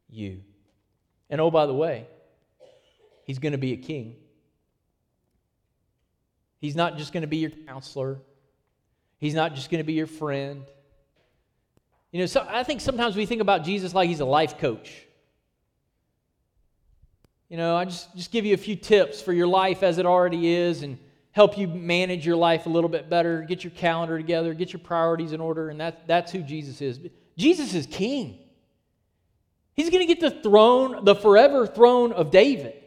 you. 0.10 0.42
And 1.30 1.40
oh, 1.40 1.52
by 1.52 1.68
the 1.68 1.74
way, 1.74 2.08
he's 3.26 3.38
going 3.38 3.52
to 3.52 3.60
be 3.60 3.74
a 3.74 3.78
king. 3.78 4.16
He's 6.68 6.76
not 6.76 6.98
just 6.98 7.14
going 7.14 7.22
to 7.22 7.28
be 7.28 7.38
your 7.38 7.50
counselor. 7.50 8.18
He's 9.20 9.34
not 9.34 9.56
just 9.56 9.72
going 9.72 9.80
to 9.80 9.86
be 9.86 9.94
your 9.94 10.06
friend. 10.06 10.66
You 12.12 12.20
know, 12.20 12.26
so 12.26 12.46
I 12.46 12.64
think 12.64 12.82
sometimes 12.82 13.16
we 13.16 13.26
think 13.26 13.40
about 13.40 13.64
Jesus 13.64 13.94
like 13.94 14.10
he's 14.10 14.20
a 14.20 14.26
life 14.26 14.58
coach. 14.58 14.94
You 17.48 17.56
know, 17.56 17.78
I 17.78 17.86
just, 17.86 18.14
just 18.18 18.34
give 18.34 18.46
you 18.46 18.54
a 18.54 18.58
few 18.58 18.76
tips 18.76 19.22
for 19.22 19.32
your 19.32 19.48
life 19.48 19.82
as 19.82 19.98
it 19.98 20.06
already 20.06 20.50
is 20.50 20.82
and 20.82 21.00
help 21.32 21.58
you 21.58 21.70
manage 21.70 22.26
your 22.26 22.36
life 22.36 22.66
a 22.66 22.70
little 22.70 22.90
bit 22.90 23.10
better, 23.10 23.44
get 23.44 23.64
your 23.64 23.72
calendar 23.72 24.18
together, 24.18 24.54
get 24.54 24.74
your 24.74 24.82
priorities 24.82 25.32
in 25.32 25.40
order, 25.40 25.70
and 25.70 25.80
that, 25.80 26.06
that's 26.06 26.34
who 26.34 26.42
Jesus 26.42 26.82
is. 26.82 27.00
Jesus 27.38 27.74
is 27.74 27.86
king. 27.86 28.40
He's 29.74 29.90
going 29.90 30.06
to 30.06 30.14
get 30.14 30.20
the 30.20 30.42
throne, 30.42 31.06
the 31.06 31.16
forever 31.16 31.66
throne 31.66 32.12
of 32.12 32.30
David. 32.30 32.84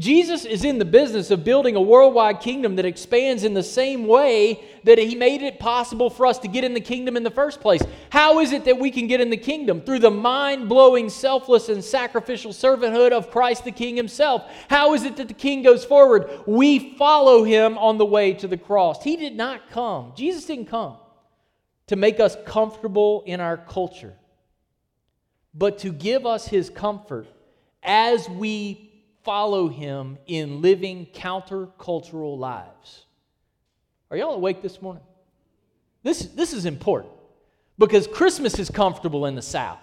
Jesus 0.00 0.46
is 0.46 0.64
in 0.64 0.78
the 0.78 0.86
business 0.86 1.30
of 1.30 1.44
building 1.44 1.76
a 1.76 1.80
worldwide 1.80 2.40
kingdom 2.40 2.76
that 2.76 2.86
expands 2.86 3.44
in 3.44 3.52
the 3.52 3.62
same 3.62 4.06
way 4.06 4.64
that 4.84 4.96
he 4.96 5.14
made 5.14 5.42
it 5.42 5.58
possible 5.58 6.08
for 6.08 6.24
us 6.24 6.38
to 6.38 6.48
get 6.48 6.64
in 6.64 6.72
the 6.72 6.80
kingdom 6.80 7.18
in 7.18 7.22
the 7.22 7.30
first 7.30 7.60
place. 7.60 7.82
How 8.08 8.40
is 8.40 8.52
it 8.52 8.64
that 8.64 8.78
we 8.78 8.90
can 8.90 9.08
get 9.08 9.20
in 9.20 9.28
the 9.28 9.36
kingdom? 9.36 9.82
Through 9.82 9.98
the 9.98 10.10
mind 10.10 10.70
blowing, 10.70 11.10
selfless, 11.10 11.68
and 11.68 11.84
sacrificial 11.84 12.52
servanthood 12.52 13.12
of 13.12 13.30
Christ 13.30 13.64
the 13.64 13.72
King 13.72 13.94
himself. 13.94 14.50
How 14.70 14.94
is 14.94 15.02
it 15.02 15.18
that 15.18 15.28
the 15.28 15.34
king 15.34 15.62
goes 15.62 15.84
forward? 15.84 16.30
We 16.46 16.96
follow 16.96 17.44
him 17.44 17.76
on 17.76 17.98
the 17.98 18.06
way 18.06 18.32
to 18.32 18.48
the 18.48 18.56
cross. 18.56 19.04
He 19.04 19.16
did 19.16 19.36
not 19.36 19.68
come, 19.68 20.14
Jesus 20.16 20.46
didn't 20.46 20.68
come 20.68 20.96
to 21.88 21.96
make 21.96 22.20
us 22.20 22.38
comfortable 22.46 23.22
in 23.26 23.38
our 23.38 23.58
culture, 23.58 24.16
but 25.52 25.76
to 25.80 25.92
give 25.92 26.24
us 26.24 26.48
his 26.48 26.70
comfort 26.70 27.26
as 27.82 28.30
we 28.30 28.89
follow 29.22 29.68
him 29.68 30.18
in 30.26 30.60
living 30.60 31.06
countercultural 31.14 32.38
lives. 32.38 33.04
Are 34.10 34.16
y'all 34.16 34.34
awake 34.34 34.62
this 34.62 34.80
morning? 34.82 35.02
This, 36.02 36.26
this 36.26 36.52
is 36.52 36.64
important 36.66 37.12
because 37.78 38.06
Christmas 38.06 38.58
is 38.58 38.70
comfortable 38.70 39.26
in 39.26 39.34
the 39.34 39.42
South. 39.42 39.78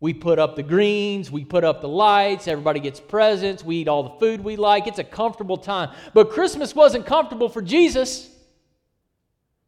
We 0.00 0.14
put 0.14 0.38
up 0.38 0.54
the 0.54 0.62
greens, 0.62 1.30
we 1.30 1.44
put 1.44 1.64
up 1.64 1.80
the 1.80 1.88
lights, 1.88 2.46
everybody 2.46 2.78
gets 2.78 3.00
presents, 3.00 3.64
we 3.64 3.78
eat 3.78 3.88
all 3.88 4.04
the 4.04 4.20
food 4.20 4.42
we 4.42 4.54
like. 4.54 4.86
It's 4.86 5.00
a 5.00 5.04
comfortable 5.04 5.56
time. 5.56 5.90
But 6.14 6.30
Christmas 6.30 6.74
wasn't 6.74 7.04
comfortable 7.04 7.48
for 7.48 7.60
Jesus. 7.60 8.30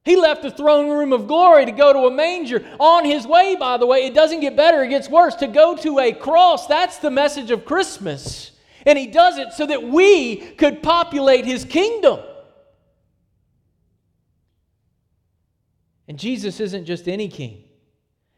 He 0.05 0.17
left 0.17 0.43
the 0.43 0.51
throne 0.51 0.89
room 0.89 1.13
of 1.13 1.27
glory 1.27 1.67
to 1.67 1.73
go 1.73 1.93
to 1.93 2.01
a 2.01 2.11
manger. 2.11 2.65
On 2.79 3.05
his 3.05 3.27
way, 3.27 3.57
by 3.57 3.77
the 3.77 3.87
way, 3.87 4.07
it 4.07 4.15
doesn't 4.15 4.41
get 4.41 4.57
better, 4.57 4.83
it 4.85 4.89
gets 4.89 5.09
worse. 5.09 5.35
To 5.37 5.49
go 5.49 5.77
to 5.79 5.99
a 5.99 6.13
cross, 6.13 6.69
that's 6.69 6.99
the 6.99 7.11
message 7.11 7.51
of 7.51 7.65
Christmas. 7.65 8.53
And 8.87 8.99
he 8.99 9.07
does 9.07 9.39
it 9.39 9.53
so 9.53 9.67
that 9.67 9.83
we 9.83 10.37
could 10.37 10.83
populate 10.83 11.45
his 11.45 11.65
kingdom. 11.65 12.21
And 16.09 16.19
Jesus 16.19 16.59
isn't 16.59 16.87
just 16.87 17.09
any 17.09 17.29
king, 17.29 17.65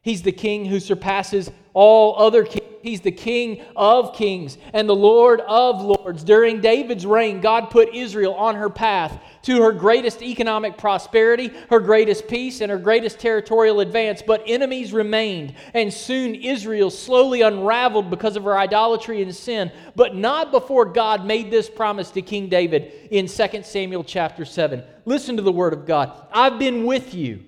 he's 0.02 0.22
the 0.22 0.33
king 0.33 0.66
who 0.66 0.81
surpasses 0.81 1.50
all 1.72 2.18
other 2.18 2.44
kings. 2.44 2.62
He's 2.82 3.00
the 3.00 3.12
King 3.12 3.64
of 3.76 4.14
kings 4.14 4.58
and 4.72 4.88
the 4.88 4.94
Lord 4.94 5.40
of 5.40 5.80
lords. 5.80 6.24
During 6.24 6.60
David's 6.60 7.06
reign, 7.06 7.40
God 7.40 7.70
put 7.70 7.94
Israel 7.94 8.34
on 8.34 8.56
her 8.56 8.68
path 8.68 9.20
to 9.42 9.62
her 9.62 9.72
greatest 9.72 10.22
economic 10.22 10.76
prosperity, 10.76 11.52
her 11.70 11.80
greatest 11.80 12.28
peace, 12.28 12.60
and 12.60 12.70
her 12.70 12.78
greatest 12.78 13.18
territorial 13.18 13.80
advance. 13.80 14.22
But 14.22 14.42
enemies 14.46 14.92
remained, 14.92 15.54
and 15.74 15.92
soon 15.92 16.34
Israel 16.34 16.90
slowly 16.90 17.42
unraveled 17.42 18.10
because 18.10 18.36
of 18.36 18.44
her 18.44 18.56
idolatry 18.56 19.22
and 19.22 19.34
sin. 19.34 19.70
But 19.96 20.14
not 20.14 20.50
before 20.50 20.84
God 20.84 21.24
made 21.24 21.50
this 21.50 21.70
promise 21.70 22.10
to 22.12 22.22
King 22.22 22.48
David 22.48 22.92
in 23.10 23.26
2 23.26 23.62
Samuel 23.62 24.04
chapter 24.04 24.44
7. 24.44 24.82
Listen 25.04 25.36
to 25.36 25.42
the 25.42 25.52
word 25.52 25.72
of 25.72 25.86
God 25.86 26.12
I've 26.32 26.58
been 26.58 26.84
with 26.84 27.14
you 27.14 27.44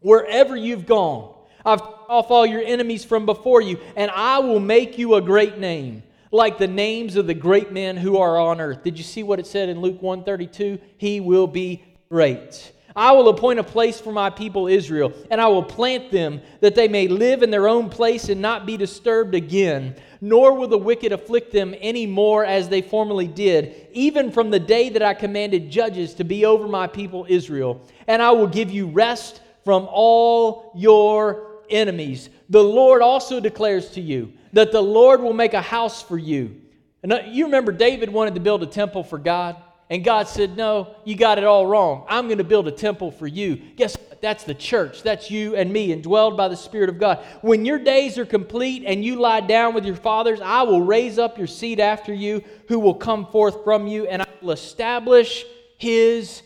wherever 0.00 0.54
you've 0.54 0.86
gone. 0.86 1.33
I've 1.64 1.80
off 1.80 2.30
all 2.30 2.44
your 2.44 2.62
enemies 2.62 3.04
from 3.04 3.26
before 3.26 3.60
you, 3.60 3.78
and 3.96 4.10
I 4.10 4.38
will 4.38 4.60
make 4.60 4.98
you 4.98 5.14
a 5.14 5.22
great 5.22 5.58
name, 5.58 6.02
like 6.30 6.58
the 6.58 6.66
names 6.66 7.16
of 7.16 7.26
the 7.26 7.34
great 7.34 7.72
men 7.72 7.96
who 7.96 8.18
are 8.18 8.38
on 8.38 8.60
earth. 8.60 8.84
Did 8.84 8.98
you 8.98 9.04
see 9.04 9.22
what 9.22 9.38
it 9.38 9.46
said 9.46 9.68
in 9.68 9.80
Luke 9.80 10.02
132? 10.02 10.78
He 10.98 11.20
will 11.20 11.46
be 11.46 11.82
great. 12.08 12.72
I 12.96 13.10
will 13.10 13.28
appoint 13.28 13.58
a 13.58 13.64
place 13.64 14.00
for 14.00 14.12
my 14.12 14.30
people 14.30 14.68
Israel, 14.68 15.12
and 15.28 15.40
I 15.40 15.48
will 15.48 15.64
plant 15.64 16.12
them 16.12 16.40
that 16.60 16.76
they 16.76 16.86
may 16.86 17.08
live 17.08 17.42
in 17.42 17.50
their 17.50 17.66
own 17.66 17.90
place 17.90 18.28
and 18.28 18.40
not 18.40 18.66
be 18.66 18.76
disturbed 18.76 19.34
again. 19.34 19.96
Nor 20.20 20.54
will 20.54 20.68
the 20.68 20.78
wicked 20.78 21.12
afflict 21.12 21.52
them 21.52 21.74
any 21.80 22.06
more 22.06 22.44
as 22.44 22.68
they 22.68 22.82
formerly 22.82 23.26
did, 23.26 23.88
even 23.92 24.30
from 24.30 24.50
the 24.50 24.60
day 24.60 24.90
that 24.90 25.02
I 25.02 25.12
commanded 25.12 25.70
judges 25.70 26.14
to 26.14 26.24
be 26.24 26.44
over 26.44 26.68
my 26.68 26.86
people 26.86 27.26
Israel. 27.28 27.84
And 28.06 28.22
I 28.22 28.30
will 28.30 28.46
give 28.46 28.70
you 28.70 28.86
rest 28.86 29.40
from 29.64 29.88
all 29.90 30.72
your 30.76 31.53
enemies. 31.74 32.30
The 32.48 32.62
Lord 32.62 33.02
also 33.02 33.40
declares 33.40 33.90
to 33.90 34.00
you 34.00 34.32
that 34.52 34.72
the 34.72 34.80
Lord 34.80 35.20
will 35.20 35.32
make 35.32 35.54
a 35.54 35.60
house 35.60 36.00
for 36.02 36.16
you. 36.16 36.60
And 37.02 37.12
uh, 37.12 37.22
you 37.26 37.44
remember 37.44 37.72
David 37.72 38.10
wanted 38.10 38.34
to 38.34 38.40
build 38.40 38.62
a 38.62 38.66
temple 38.66 39.04
for 39.04 39.18
God. 39.18 39.56
And 39.90 40.02
God 40.02 40.28
said, 40.28 40.56
No, 40.56 40.94
you 41.04 41.16
got 41.16 41.38
it 41.38 41.44
all 41.44 41.66
wrong. 41.66 42.06
I'm 42.08 42.26
going 42.26 42.38
to 42.38 42.44
build 42.44 42.66
a 42.66 42.72
temple 42.72 43.10
for 43.10 43.26
you. 43.26 43.56
Guess 43.56 43.98
what? 43.98 44.22
That's 44.22 44.44
the 44.44 44.54
church. 44.54 45.02
That's 45.02 45.30
you 45.30 45.54
and 45.54 45.70
me, 45.70 45.92
and 45.92 46.02
dwelled 46.02 46.36
by 46.36 46.48
the 46.48 46.56
Spirit 46.56 46.88
of 46.88 46.98
God. 46.98 47.22
When 47.42 47.66
your 47.66 47.78
days 47.78 48.16
are 48.16 48.24
complete 48.24 48.84
and 48.86 49.04
you 49.04 49.16
lie 49.20 49.40
down 49.40 49.74
with 49.74 49.84
your 49.84 49.96
fathers, 49.96 50.40
I 50.40 50.62
will 50.62 50.80
raise 50.80 51.18
up 51.18 51.36
your 51.36 51.46
seed 51.46 51.78
after 51.78 52.14
you, 52.14 52.42
who 52.68 52.78
will 52.78 52.94
come 52.94 53.26
forth 53.26 53.62
from 53.64 53.86
you, 53.86 54.06
and 54.06 54.22
I 54.22 54.26
will 54.40 54.52
establish 54.52 55.44
his 55.76 56.42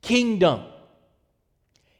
kingdom. 0.00 0.62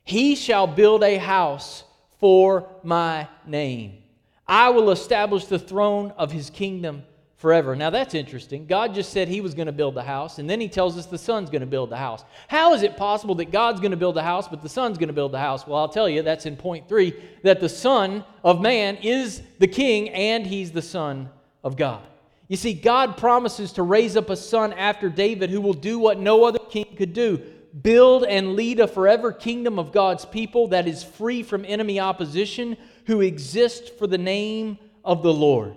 He 0.04 0.34
shall 0.34 0.66
build 0.66 1.04
a 1.04 1.18
house 1.18 1.84
for 2.18 2.68
my 2.82 3.28
name. 3.46 4.02
I 4.46 4.70
will 4.70 4.90
establish 4.90 5.44
the 5.44 5.58
throne 5.58 6.12
of 6.16 6.32
his 6.32 6.50
kingdom 6.50 7.02
forever. 7.36 7.76
Now 7.76 7.90
that's 7.90 8.14
interesting. 8.14 8.66
God 8.66 8.94
just 8.94 9.12
said 9.12 9.28
he 9.28 9.40
was 9.40 9.54
going 9.54 9.66
to 9.66 9.72
build 9.72 9.94
the 9.94 10.02
house, 10.02 10.38
and 10.38 10.50
then 10.50 10.60
he 10.60 10.68
tells 10.68 10.98
us 10.98 11.06
the 11.06 11.18
son's 11.18 11.50
going 11.50 11.60
to 11.60 11.66
build 11.66 11.90
the 11.90 11.96
house. 11.96 12.24
How 12.48 12.74
is 12.74 12.82
it 12.82 12.96
possible 12.96 13.34
that 13.36 13.52
God's 13.52 13.80
going 13.80 13.92
to 13.92 13.96
build 13.96 14.16
the 14.16 14.22
house, 14.22 14.48
but 14.48 14.62
the 14.62 14.68
son's 14.68 14.98
going 14.98 15.08
to 15.08 15.14
build 15.14 15.32
the 15.32 15.38
house? 15.38 15.66
Well, 15.66 15.78
I'll 15.78 15.88
tell 15.88 16.08
you, 16.08 16.22
that's 16.22 16.46
in 16.46 16.56
point 16.56 16.88
three 16.88 17.14
that 17.44 17.60
the 17.60 17.68
Son 17.68 18.24
of 18.42 18.60
Man 18.60 18.96
is 18.96 19.42
the 19.58 19.68
king 19.68 20.08
and 20.10 20.46
he's 20.46 20.72
the 20.72 20.82
Son 20.82 21.30
of 21.62 21.76
God. 21.76 22.02
You 22.48 22.56
see, 22.56 22.72
God 22.72 23.18
promises 23.18 23.72
to 23.72 23.82
raise 23.82 24.16
up 24.16 24.30
a 24.30 24.36
son 24.36 24.72
after 24.72 25.10
David 25.10 25.50
who 25.50 25.60
will 25.60 25.74
do 25.74 25.98
what 25.98 26.18
no 26.18 26.44
other 26.44 26.58
king 26.58 26.96
could 26.96 27.12
do 27.12 27.42
build 27.82 28.24
and 28.24 28.54
lead 28.54 28.80
a 28.80 28.86
forever 28.86 29.32
kingdom 29.32 29.78
of 29.78 29.92
God's 29.92 30.24
people 30.24 30.68
that 30.68 30.88
is 30.88 31.02
free 31.02 31.42
from 31.42 31.64
enemy 31.64 32.00
opposition, 32.00 32.76
who 33.06 33.20
exist 33.20 33.98
for 33.98 34.06
the 34.06 34.18
name 34.18 34.78
of 35.04 35.22
the 35.22 35.32
Lord. 35.32 35.74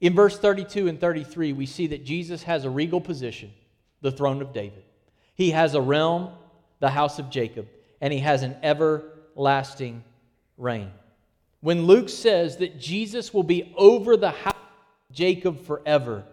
In 0.00 0.14
verse 0.14 0.38
32 0.38 0.88
and 0.88 1.00
33, 1.00 1.52
we 1.52 1.66
see 1.66 1.88
that 1.88 2.04
Jesus 2.04 2.42
has 2.44 2.64
a 2.64 2.70
regal 2.70 3.00
position, 3.00 3.52
the 4.00 4.12
throne 4.12 4.40
of 4.40 4.52
David. 4.52 4.82
He 5.34 5.50
has 5.50 5.74
a 5.74 5.80
realm, 5.80 6.30
the 6.78 6.90
house 6.90 7.18
of 7.18 7.30
Jacob, 7.30 7.68
and 8.00 8.12
he 8.12 8.20
has 8.20 8.42
an 8.42 8.56
everlasting 8.62 10.04
reign. 10.56 10.90
When 11.60 11.84
Luke 11.84 12.08
says 12.08 12.56
that 12.58 12.80
Jesus 12.80 13.34
will 13.34 13.42
be 13.42 13.74
over 13.76 14.16
the 14.16 14.30
house 14.30 14.54
of 14.54 15.14
Jacob 15.14 15.64
forever, 15.64 16.24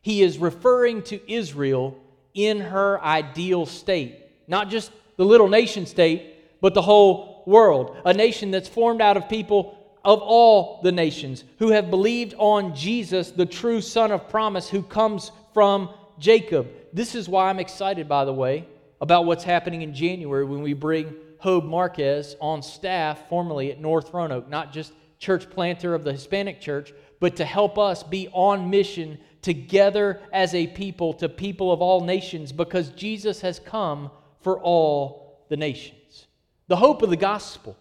he 0.00 0.22
is 0.22 0.38
referring 0.38 1.02
to 1.02 1.32
Israel 1.32 2.00
in 2.38 2.60
her 2.60 3.02
ideal 3.02 3.66
state. 3.66 4.14
Not 4.46 4.70
just 4.70 4.92
the 5.16 5.24
little 5.24 5.48
nation 5.48 5.86
state, 5.86 6.60
but 6.60 6.72
the 6.72 6.82
whole 6.82 7.42
world. 7.46 7.96
A 8.04 8.14
nation 8.14 8.52
that's 8.52 8.68
formed 8.68 9.00
out 9.00 9.16
of 9.16 9.28
people 9.28 9.76
of 10.04 10.20
all 10.22 10.80
the 10.84 10.92
nations 10.92 11.42
who 11.58 11.70
have 11.70 11.90
believed 11.90 12.34
on 12.38 12.76
Jesus, 12.76 13.32
the 13.32 13.44
true 13.44 13.80
Son 13.80 14.12
of 14.12 14.28
promise, 14.28 14.70
who 14.70 14.84
comes 14.84 15.32
from 15.52 15.90
Jacob. 16.20 16.68
This 16.92 17.16
is 17.16 17.28
why 17.28 17.50
I'm 17.50 17.58
excited, 17.58 18.08
by 18.08 18.24
the 18.24 18.32
way, 18.32 18.68
about 19.00 19.26
what's 19.26 19.42
happening 19.42 19.82
in 19.82 19.92
January 19.92 20.44
when 20.44 20.62
we 20.62 20.74
bring 20.74 21.12
Hobe 21.42 21.66
Marquez 21.66 22.36
on 22.40 22.62
staff 22.62 23.28
formerly 23.28 23.72
at 23.72 23.80
North 23.80 24.14
Roanoke, 24.14 24.48
not 24.48 24.72
just 24.72 24.92
church 25.18 25.50
planter 25.50 25.92
of 25.92 26.04
the 26.04 26.12
Hispanic 26.12 26.60
church, 26.60 26.92
but 27.18 27.34
to 27.36 27.44
help 27.44 27.78
us 27.78 28.04
be 28.04 28.28
on 28.32 28.70
mission 28.70 29.18
together 29.48 30.20
as 30.30 30.54
a 30.54 30.66
people 30.66 31.14
to 31.14 31.26
people 31.26 31.72
of 31.72 31.80
all 31.80 32.02
nations 32.02 32.52
because 32.52 32.90
Jesus 32.90 33.40
has 33.40 33.58
come 33.58 34.10
for 34.42 34.60
all 34.60 35.46
the 35.48 35.56
nations. 35.56 36.26
The 36.66 36.76
hope 36.76 37.00
of 37.00 37.08
the 37.08 37.16
gospel 37.16 37.74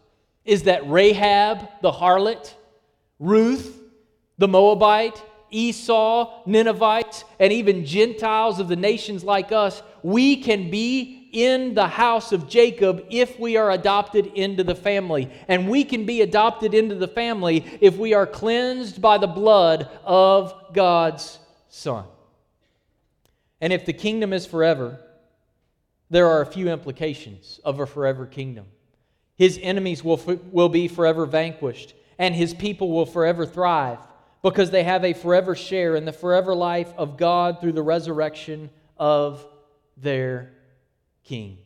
is 0.46 0.64
that 0.64 0.90
Rahab, 0.90 1.68
the 1.82 1.92
harlot, 1.92 2.54
Ruth, 3.20 3.82
the 4.38 4.48
Moabite, 4.48 5.22
Esau, 5.52 6.44
Ninevites, 6.46 7.26
and 7.38 7.52
even 7.52 7.86
Gentiles 7.86 8.62
of 8.62 8.70
the 8.70 8.78
nations 8.78 9.26
like 9.26 9.52
us, 9.52 9.84
we 10.04 10.38
can 10.38 10.72
be 10.72 11.30
in 11.34 11.74
the 11.74 11.88
house 11.88 12.32
of 12.32 12.48
Jacob 12.48 13.06
if 13.10 13.38
we 13.38 13.58
are 13.58 13.72
adopted 13.72 14.28
into 14.28 14.64
the 14.64 14.74
family. 14.74 15.30
And 15.50 15.68
we 15.70 15.84
can 15.84 16.06
be 16.06 16.22
adopted 16.22 16.74
into 16.74 16.96
the 16.96 17.10
family 17.10 17.66
if 17.82 17.98
we 17.98 18.14
are 18.14 18.26
cleansed 18.26 19.02
by 19.02 19.18
the 19.18 19.28
blood 19.28 19.90
of 20.06 20.54
God's 20.74 21.40
Son. 21.78 22.06
And 23.62 23.72
if 23.72 23.86
the 23.86 23.94
kingdom 23.94 24.34
is 24.34 24.46
forever, 24.46 25.00
there 26.10 26.28
are 26.28 26.42
a 26.42 26.46
few 26.46 26.70
implications 26.70 27.60
of 27.64 27.80
a 27.80 27.86
forever 27.86 28.26
kingdom. 28.26 28.66
His 29.36 29.60
enemies 29.62 30.04
will, 30.04 30.20
will 30.52 30.70
be 30.70 30.88
forever 30.88 31.28
vanquished, 31.28 31.94
and 32.18 32.34
his 32.34 32.54
people 32.54 32.92
will 32.92 33.06
forever 33.06 33.46
thrive 33.46 34.00
because 34.42 34.72
they 34.72 34.84
have 34.84 35.06
a 35.06 35.14
forever 35.14 35.56
share 35.56 35.96
in 35.96 36.06
the 36.06 36.12
forever 36.12 36.56
life 36.56 36.92
of 36.98 37.16
God 37.18 37.62
through 37.62 37.74
the 37.74 37.84
resurrection 37.84 38.72
of 38.98 39.46
their 39.96 40.54
King. 41.24 41.60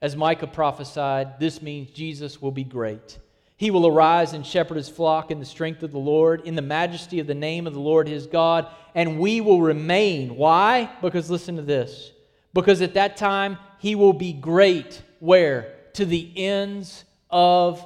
As 0.00 0.14
Micah 0.14 0.46
prophesied, 0.46 1.40
this 1.40 1.60
means 1.60 1.90
Jesus 1.90 2.40
will 2.40 2.52
be 2.52 2.64
great. 2.64 3.18
He 3.56 3.70
will 3.70 3.86
arise 3.86 4.34
and 4.34 4.44
shepherd 4.44 4.76
his 4.76 4.90
flock 4.90 5.30
in 5.30 5.40
the 5.40 5.46
strength 5.46 5.82
of 5.82 5.90
the 5.90 5.98
Lord, 5.98 6.42
in 6.42 6.54
the 6.54 6.62
majesty 6.62 7.20
of 7.20 7.26
the 7.26 7.34
name 7.34 7.66
of 7.66 7.72
the 7.72 7.80
Lord 7.80 8.06
his 8.06 8.26
God, 8.26 8.68
and 8.94 9.18
we 9.18 9.40
will 9.40 9.62
remain. 9.62 10.36
Why? 10.36 10.90
Because 11.00 11.30
listen 11.30 11.56
to 11.56 11.62
this. 11.62 12.12
Because 12.52 12.82
at 12.82 12.94
that 12.94 13.16
time 13.16 13.56
he 13.78 13.94
will 13.94 14.12
be 14.12 14.34
great. 14.34 15.00
Where? 15.20 15.74
To 15.94 16.04
the 16.04 16.32
ends 16.36 17.04
of 17.30 17.82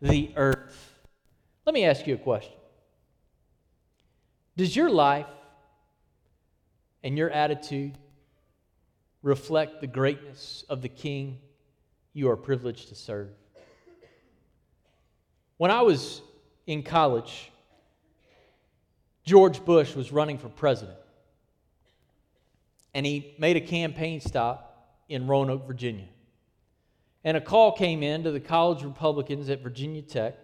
the 0.00 0.32
earth. 0.36 0.98
Let 1.66 1.74
me 1.74 1.84
ask 1.84 2.06
you 2.06 2.14
a 2.14 2.18
question 2.18 2.54
Does 4.56 4.74
your 4.74 4.90
life 4.90 5.26
and 7.04 7.18
your 7.18 7.30
attitude 7.30 7.98
reflect 9.22 9.82
the 9.82 9.86
greatness 9.86 10.64
of 10.70 10.80
the 10.80 10.88
King 10.88 11.38
you 12.14 12.30
are 12.30 12.36
privileged 12.36 12.88
to 12.88 12.94
serve? 12.94 13.28
When 15.60 15.70
I 15.70 15.82
was 15.82 16.22
in 16.66 16.82
college, 16.82 17.52
George 19.24 19.62
Bush 19.62 19.94
was 19.94 20.10
running 20.10 20.38
for 20.38 20.48
president. 20.48 20.96
And 22.94 23.04
he 23.04 23.34
made 23.38 23.58
a 23.58 23.60
campaign 23.60 24.22
stop 24.22 24.96
in 25.10 25.26
Roanoke, 25.26 25.66
Virginia. 25.66 26.06
And 27.24 27.36
a 27.36 27.42
call 27.42 27.72
came 27.72 28.02
in 28.02 28.22
to 28.22 28.30
the 28.30 28.40
college 28.40 28.82
Republicans 28.84 29.50
at 29.50 29.60
Virginia 29.62 30.00
Tech. 30.00 30.38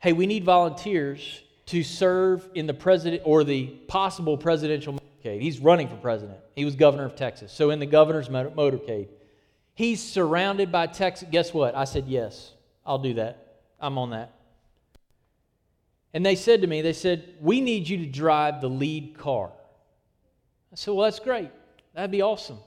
Hey, 0.00 0.12
we 0.12 0.26
need 0.26 0.42
volunteers 0.42 1.42
to 1.66 1.84
serve 1.84 2.48
in 2.56 2.66
the 2.66 2.74
president 2.74 3.22
or 3.24 3.44
the 3.44 3.66
possible 3.86 4.36
presidential 4.36 4.94
motorcade. 4.94 5.40
He's 5.40 5.60
running 5.60 5.86
for 5.86 5.98
president. 5.98 6.40
He 6.56 6.64
was 6.64 6.74
governor 6.74 7.04
of 7.04 7.14
Texas. 7.14 7.52
So 7.52 7.70
in 7.70 7.78
the 7.78 7.86
governor's 7.86 8.28
motorcade, 8.28 9.06
he's 9.74 10.02
surrounded 10.02 10.72
by 10.72 10.88
Texas. 10.88 11.28
Guess 11.30 11.54
what? 11.54 11.76
I 11.76 11.84
said 11.84 12.08
yes. 12.08 12.54
I'll 12.86 12.98
do 12.98 13.14
that. 13.14 13.58
I'm 13.80 13.98
on 13.98 14.10
that. 14.10 14.32
And 16.14 16.24
they 16.24 16.36
said 16.36 16.62
to 16.62 16.66
me, 16.66 16.80
they 16.80 16.92
said, 16.92 17.34
We 17.40 17.60
need 17.60 17.88
you 17.88 17.98
to 17.98 18.06
drive 18.06 18.60
the 18.60 18.70
lead 18.70 19.18
car. 19.18 19.50
I 20.72 20.76
said, 20.76 20.94
Well, 20.94 21.04
that's 21.04 21.18
great. 21.18 21.50
That'd 21.94 22.10
be 22.10 22.22
awesome. 22.22 22.58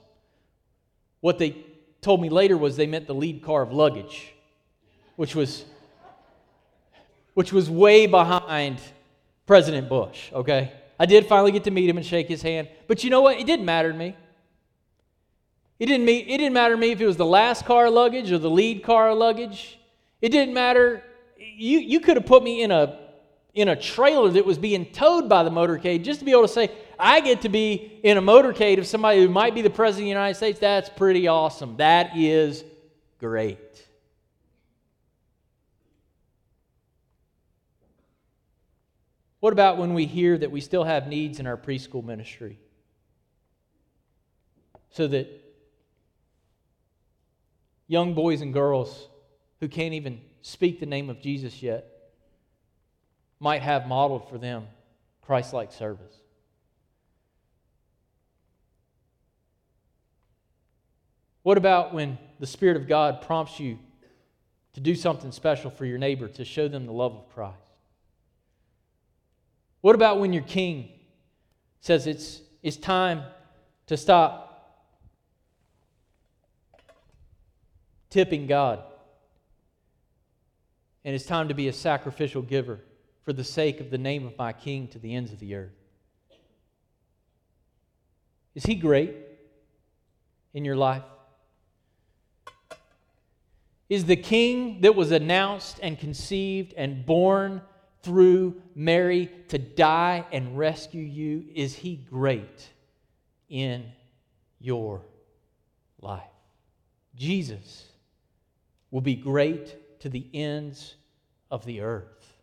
What 1.20 1.38
they 1.38 1.56
told 2.00 2.20
me 2.20 2.28
later 2.28 2.56
was 2.56 2.76
they 2.76 2.86
meant 2.86 3.06
the 3.06 3.14
lead 3.14 3.42
car 3.42 3.62
of 3.62 3.72
luggage, 3.72 4.32
which 5.16 5.34
was 5.34 5.64
which 7.34 7.52
was 7.52 7.70
way 7.70 8.06
behind 8.06 8.78
President 9.46 9.88
Bush, 9.88 10.30
okay? 10.32 10.72
I 10.98 11.06
did 11.06 11.26
finally 11.26 11.52
get 11.52 11.64
to 11.64 11.70
meet 11.70 11.88
him 11.88 11.96
and 11.96 12.04
shake 12.04 12.28
his 12.28 12.42
hand. 12.42 12.68
But 12.86 13.02
you 13.02 13.10
know 13.10 13.22
what? 13.22 13.38
It 13.38 13.46
didn't 13.46 13.64
matter 13.64 13.90
to 13.90 13.96
me. 13.96 14.14
It 15.78 15.86
didn't, 15.86 16.04
mean, 16.04 16.28
it 16.28 16.36
didn't 16.36 16.52
matter 16.52 16.74
to 16.74 16.80
me 16.80 16.90
if 16.90 17.00
it 17.00 17.06
was 17.06 17.16
the 17.16 17.24
last 17.24 17.64
car 17.64 17.88
luggage 17.88 18.30
or 18.30 18.38
the 18.38 18.50
lead 18.50 18.82
car 18.82 19.14
luggage. 19.14 19.79
It 20.20 20.30
didn't 20.30 20.54
matter. 20.54 21.02
You, 21.36 21.78
you 21.78 22.00
could 22.00 22.16
have 22.16 22.26
put 22.26 22.42
me 22.42 22.62
in 22.62 22.70
a, 22.70 22.98
in 23.54 23.68
a 23.68 23.76
trailer 23.76 24.30
that 24.30 24.44
was 24.44 24.58
being 24.58 24.86
towed 24.86 25.28
by 25.28 25.42
the 25.42 25.50
motorcade 25.50 26.04
just 26.04 26.20
to 26.20 26.24
be 26.24 26.32
able 26.32 26.42
to 26.42 26.48
say, 26.48 26.70
I 26.98 27.20
get 27.20 27.42
to 27.42 27.48
be 27.48 28.00
in 28.02 28.18
a 28.18 28.22
motorcade 28.22 28.78
of 28.78 28.86
somebody 28.86 29.20
who 29.20 29.28
might 29.28 29.54
be 29.54 29.62
the 29.62 29.70
President 29.70 30.02
of 30.02 30.06
the 30.06 30.08
United 30.10 30.34
States. 30.34 30.60
That's 30.60 30.90
pretty 30.90 31.28
awesome. 31.28 31.76
That 31.78 32.16
is 32.16 32.64
great. 33.18 33.58
What 39.40 39.54
about 39.54 39.78
when 39.78 39.94
we 39.94 40.04
hear 40.04 40.36
that 40.36 40.50
we 40.50 40.60
still 40.60 40.84
have 40.84 41.06
needs 41.06 41.40
in 41.40 41.46
our 41.46 41.56
preschool 41.56 42.04
ministry? 42.04 42.58
So 44.90 45.06
that 45.08 45.28
young 47.86 48.12
boys 48.12 48.42
and 48.42 48.52
girls 48.52 49.08
who 49.60 49.68
can't 49.68 49.94
even 49.94 50.20
speak 50.42 50.80
the 50.80 50.86
name 50.86 51.10
of 51.10 51.20
Jesus 51.20 51.62
yet 51.62 51.86
might 53.38 53.62
have 53.62 53.86
modeled 53.86 54.28
for 54.28 54.38
them 54.38 54.66
Christ 55.22 55.52
like 55.52 55.72
service. 55.72 56.14
What 61.42 61.56
about 61.56 61.94
when 61.94 62.18
the 62.38 62.46
Spirit 62.46 62.76
of 62.76 62.86
God 62.86 63.22
prompts 63.22 63.60
you 63.60 63.78
to 64.74 64.80
do 64.80 64.94
something 64.94 65.32
special 65.32 65.70
for 65.70 65.84
your 65.84 65.98
neighbor 65.98 66.28
to 66.28 66.44
show 66.44 66.68
them 66.68 66.86
the 66.86 66.92
love 66.92 67.12
of 67.12 67.28
Christ? 67.34 67.56
What 69.80 69.94
about 69.94 70.20
when 70.20 70.32
your 70.32 70.42
king 70.42 70.90
says 71.80 72.06
it's, 72.06 72.42
it's 72.62 72.76
time 72.76 73.22
to 73.86 73.96
stop 73.96 74.50
tipping 78.10 78.46
God. 78.46 78.82
And 81.04 81.14
it's 81.14 81.26
time 81.26 81.48
to 81.48 81.54
be 81.54 81.68
a 81.68 81.72
sacrificial 81.72 82.42
giver 82.42 82.80
for 83.22 83.32
the 83.32 83.44
sake 83.44 83.80
of 83.80 83.90
the 83.90 83.98
name 83.98 84.26
of 84.26 84.36
my 84.36 84.52
King 84.52 84.88
to 84.88 84.98
the 84.98 85.14
ends 85.14 85.32
of 85.32 85.38
the 85.38 85.54
earth. 85.54 85.72
Is 88.54 88.64
he 88.64 88.74
great 88.74 89.14
in 90.52 90.64
your 90.64 90.76
life? 90.76 91.04
Is 93.88 94.04
the 94.04 94.16
king 94.16 94.82
that 94.82 94.94
was 94.94 95.10
announced 95.10 95.80
and 95.82 95.98
conceived 95.98 96.74
and 96.76 97.04
born 97.04 97.60
through 98.02 98.60
Mary 98.74 99.30
to 99.48 99.58
die 99.58 100.24
and 100.32 100.56
rescue 100.56 101.02
you, 101.02 101.44
is 101.54 101.74
he 101.74 101.96
great 101.96 102.68
in 103.48 103.84
your 104.60 105.02
life? 106.00 106.22
Jesus 107.16 107.86
will 108.90 109.00
be 109.00 109.16
great 109.16 109.76
to 110.00 110.08
the 110.08 110.26
ends 110.34 110.96
of 111.50 111.64
the 111.64 111.80
earth. 111.80 112.38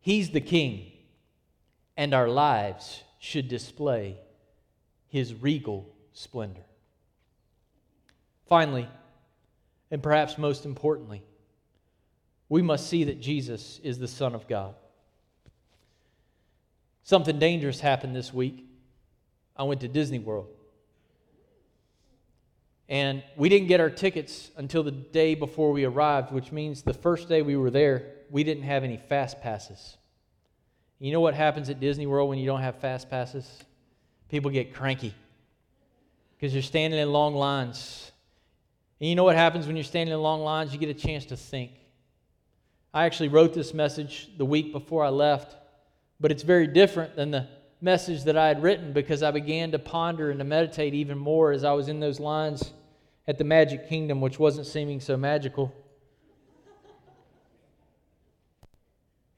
He's 0.00 0.30
the 0.30 0.40
king, 0.40 0.92
and 1.96 2.14
our 2.14 2.28
lives 2.28 3.02
should 3.18 3.48
display 3.48 4.18
his 5.08 5.34
regal 5.34 5.92
splendor. 6.12 6.64
Finally, 8.48 8.88
and 9.90 10.02
perhaps 10.02 10.38
most 10.38 10.64
importantly, 10.64 11.22
we 12.48 12.62
must 12.62 12.88
see 12.88 13.04
that 13.04 13.20
Jesus 13.20 13.80
is 13.82 13.98
the 13.98 14.08
Son 14.08 14.34
of 14.34 14.46
God. 14.46 14.74
Something 17.02 17.38
dangerous 17.38 17.80
happened 17.80 18.14
this 18.14 18.32
week. 18.32 18.64
I 19.56 19.64
went 19.64 19.80
to 19.80 19.88
Disney 19.88 20.18
World. 20.18 20.48
And 22.88 23.22
we 23.36 23.48
didn't 23.48 23.66
get 23.66 23.80
our 23.80 23.90
tickets 23.90 24.50
until 24.56 24.82
the 24.82 24.92
day 24.92 25.34
before 25.34 25.72
we 25.72 25.84
arrived, 25.84 26.30
which 26.30 26.52
means 26.52 26.82
the 26.82 26.94
first 26.94 27.28
day 27.28 27.42
we 27.42 27.56
were 27.56 27.70
there, 27.70 28.12
we 28.30 28.44
didn't 28.44 28.62
have 28.62 28.84
any 28.84 28.96
fast 28.96 29.40
passes. 29.40 29.96
You 30.98 31.12
know 31.12 31.20
what 31.20 31.34
happens 31.34 31.68
at 31.68 31.80
Disney 31.80 32.06
World 32.06 32.28
when 32.28 32.38
you 32.38 32.46
don't 32.46 32.60
have 32.60 32.76
fast 32.76 33.10
passes? 33.10 33.46
People 34.28 34.50
get 34.50 34.72
cranky 34.72 35.14
because 36.36 36.54
you're 36.54 36.62
standing 36.62 36.98
in 36.98 37.12
long 37.12 37.34
lines. 37.34 38.12
And 39.00 39.08
you 39.08 39.14
know 39.14 39.24
what 39.24 39.36
happens 39.36 39.66
when 39.66 39.76
you're 39.76 39.84
standing 39.84 40.14
in 40.14 40.20
long 40.20 40.40
lines? 40.40 40.72
You 40.72 40.78
get 40.78 40.88
a 40.88 40.94
chance 40.94 41.26
to 41.26 41.36
think. 41.36 41.72
I 42.94 43.04
actually 43.04 43.28
wrote 43.28 43.52
this 43.52 43.74
message 43.74 44.30
the 44.38 44.46
week 44.46 44.72
before 44.72 45.04
I 45.04 45.10
left, 45.10 45.54
but 46.18 46.30
it's 46.30 46.42
very 46.42 46.66
different 46.66 47.14
than 47.14 47.30
the 47.30 47.46
message 47.80 48.24
that 48.24 48.36
I 48.36 48.48
had 48.48 48.62
written 48.62 48.92
because 48.92 49.22
I 49.22 49.30
began 49.30 49.70
to 49.72 49.78
ponder 49.78 50.30
and 50.30 50.38
to 50.38 50.44
meditate 50.44 50.94
even 50.94 51.18
more 51.18 51.52
as 51.52 51.64
I 51.64 51.72
was 51.72 51.88
in 51.88 52.00
those 52.00 52.18
lines 52.18 52.72
at 53.28 53.38
the 53.38 53.44
Magic 53.44 53.88
Kingdom, 53.88 54.20
which 54.20 54.38
wasn't 54.38 54.66
seeming 54.66 55.00
so 55.00 55.16
magical. 55.16 55.74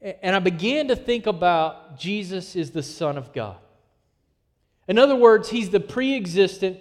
And 0.00 0.36
I 0.36 0.38
began 0.38 0.88
to 0.88 0.96
think 0.96 1.26
about 1.26 1.98
Jesus 1.98 2.54
is 2.54 2.70
the 2.70 2.82
Son 2.82 3.18
of 3.18 3.32
God. 3.32 3.56
In 4.86 4.98
other 4.98 5.16
words, 5.16 5.50
He's 5.50 5.70
the 5.70 5.80
pre 5.80 6.14
existent 6.14 6.78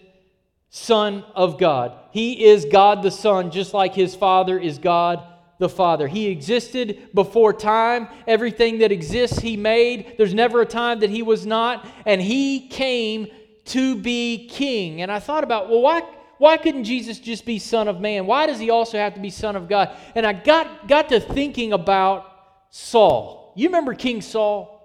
Son 0.70 1.24
of 1.34 1.58
God. 1.58 1.98
He 2.12 2.46
is 2.46 2.66
God 2.66 3.02
the 3.02 3.10
Son, 3.10 3.50
just 3.50 3.74
like 3.74 3.96
His 3.96 4.16
Father 4.16 4.60
is 4.60 4.78
God 4.78 5.24
the 5.60 5.70
Father. 5.70 6.08
He 6.08 6.28
existed 6.28 7.10
before 7.14 7.54
time. 7.54 8.08
Everything 8.28 8.80
that 8.80 8.92
exists, 8.92 9.40
He 9.40 9.58
made. 9.58 10.16
There's 10.18 10.34
never 10.34 10.62
a 10.62 10.66
time 10.66 11.00
that 11.00 11.10
He 11.10 11.22
was 11.22 11.46
not. 11.46 11.88
And 12.06 12.22
He 12.22 12.68
came 12.68 13.28
to 13.66 13.96
be 13.96 14.48
King. 14.48 15.02
And 15.02 15.12
I 15.12 15.20
thought 15.20 15.44
about, 15.44 15.70
well, 15.70 15.82
why, 15.82 16.02
why 16.38 16.58
couldn't 16.58 16.84
Jesus 16.84 17.20
just 17.20 17.46
be 17.46 17.60
Son 17.60 17.88
of 17.88 18.00
Man? 18.00 18.26
Why 18.26 18.46
does 18.46 18.60
He 18.60 18.70
also 18.70 18.98
have 18.98 19.16
to 19.16 19.20
be 19.20 19.30
Son 19.30 19.56
of 19.56 19.68
God? 19.68 19.96
And 20.16 20.26
I 20.26 20.34
got, 20.34 20.88
got 20.88 21.10
to 21.10 21.20
thinking 21.20 21.74
about 21.74 22.32
Saul. 22.70 23.54
You 23.56 23.68
remember 23.68 23.94
King 23.94 24.22
Saul? 24.22 24.78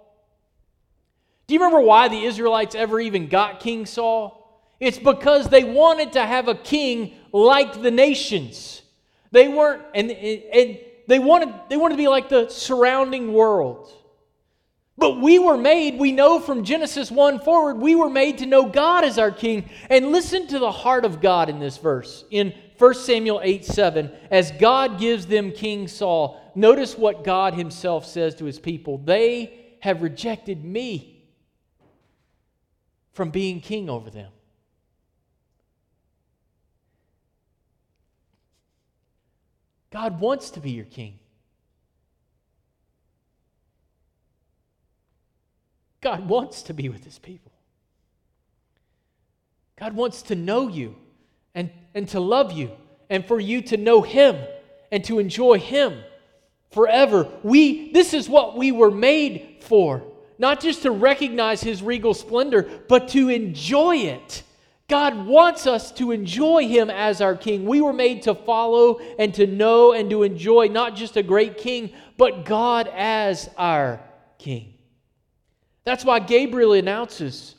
Do 1.47 1.55
you 1.55 1.61
remember 1.61 1.81
why 1.81 2.09
the 2.09 2.25
Israelites 2.25 2.75
ever 2.75 3.01
even 3.01 3.29
got 3.29 3.61
King 3.61 3.85
Saul? 3.85 4.39
It's 4.81 4.99
because 4.99 5.49
they 5.49 5.65
wanted 5.65 6.15
to 6.15 6.25
have 6.25 6.49
a 6.49 6.55
king 6.55 7.15
like 7.33 7.83
the 7.83 7.91
nations. 7.91 8.82
They 9.33 9.49
weren't, 9.49 9.83
and, 9.95 10.11
and 10.11 10.79
they 11.09 11.19
wanted, 11.19 11.53
they 11.69 11.77
wanted 11.77 11.95
to 11.95 12.03
be 12.03 12.09
like 12.09 12.29
the 12.29 12.49
surrounding 12.49 13.33
world. 13.33 13.93
But 14.99 15.21
we 15.21 15.39
were 15.39 15.57
made, 15.57 15.99
we 15.99 16.13
know 16.13 16.39
from 16.39 16.65
Genesis 16.65 17.11
1 17.11 17.41
forward, 17.41 17.79
we 17.79 17.95
were 17.95 18.11
made 18.11 18.39
to 18.39 18.47
know 18.47 18.67
God 18.67 19.05
as 19.05 19.19
our 19.19 19.31
king. 19.31 19.69
And 19.89 20.13
listen 20.13 20.47
to 20.49 20.59
the 20.59 20.71
heart 20.71 21.05
of 21.05 21.21
God 21.21 21.49
in 21.49 21.59
this 21.59 21.79
verse. 21.79 22.25
In 22.31 22.55
1 22.79 22.95
Samuel 22.95 23.41
8 23.43 23.65
7, 23.65 24.13
as 24.31 24.53
God 24.53 24.99
gives 24.99 25.27
them 25.27 25.51
King 25.51 25.89
Saul, 25.89 26.53
notice 26.55 26.97
what 26.97 27.25
God 27.25 27.55
himself 27.55 28.07
says 28.07 28.35
to 28.37 28.45
his 28.45 28.59
people 28.59 28.99
They 28.99 29.77
have 29.81 30.03
rejected 30.03 30.63
me 30.63 31.25
from 33.13 33.31
being 33.31 33.61
king 33.61 33.89
over 33.89 34.11
them. 34.11 34.31
God 39.93 40.21
wants 40.21 40.51
to 40.51 40.61
be 40.61 40.71
your 40.71 40.87
king. 40.87 41.19
God 46.01 46.27
wants 46.27 46.63
to 46.65 46.75
be 46.75 46.89
with 46.89 47.05
his 47.05 47.19
people. 47.19 47.53
God 49.79 49.95
wants 49.95 50.23
to 50.23 50.35
know 50.35 50.69
you 50.69 50.97
and, 51.55 51.71
and 51.95 52.09
to 52.09 52.21
love 52.21 52.53
you 52.53 52.71
and 53.11 53.27
for 53.27 53.39
you 53.39 53.63
to 53.63 53.77
know 53.77 54.01
him 54.01 54.37
and 54.91 55.05
to 55.05 55.19
enjoy 55.19 55.59
him 55.59 56.03
forever. 56.71 57.29
We 57.43 57.93
this 57.93 58.15
is 58.15 58.29
what 58.29 58.57
we 58.57 58.73
were 58.73 58.91
made 58.91 59.59
for. 59.61 60.03
Not 60.39 60.61
just 60.61 60.83
to 60.83 60.91
recognize 60.91 61.63
his 61.63 61.83
regal 61.83 62.15
splendor, 62.15 62.69
but 62.89 63.09
to 63.09 63.29
enjoy 63.29 63.97
it 63.97 64.43
God 64.93 65.25
wants 65.25 65.67
us 65.67 65.91
to 65.93 66.11
enjoy 66.11 66.69
Him 66.69 66.91
as 66.91 67.23
our 67.23 67.35
King. 67.35 67.65
We 67.65 67.81
were 67.81 67.95
made 67.95 68.21
to 68.25 68.35
follow 68.35 69.01
and 69.19 69.33
to 69.33 69.47
know 69.47 69.95
and 69.95 70.11
to 70.11 70.23
enjoy 70.23 70.67
not 70.67 70.97
just 70.97 71.17
a 71.17 71.23
great 71.23 71.57
King, 71.57 71.95
but 72.19 72.45
God 72.45 72.91
as 72.95 73.49
our 73.57 74.03
King. 74.37 74.75
That's 75.85 76.05
why 76.05 76.19
Gabriel 76.19 76.75
announces 76.75 77.55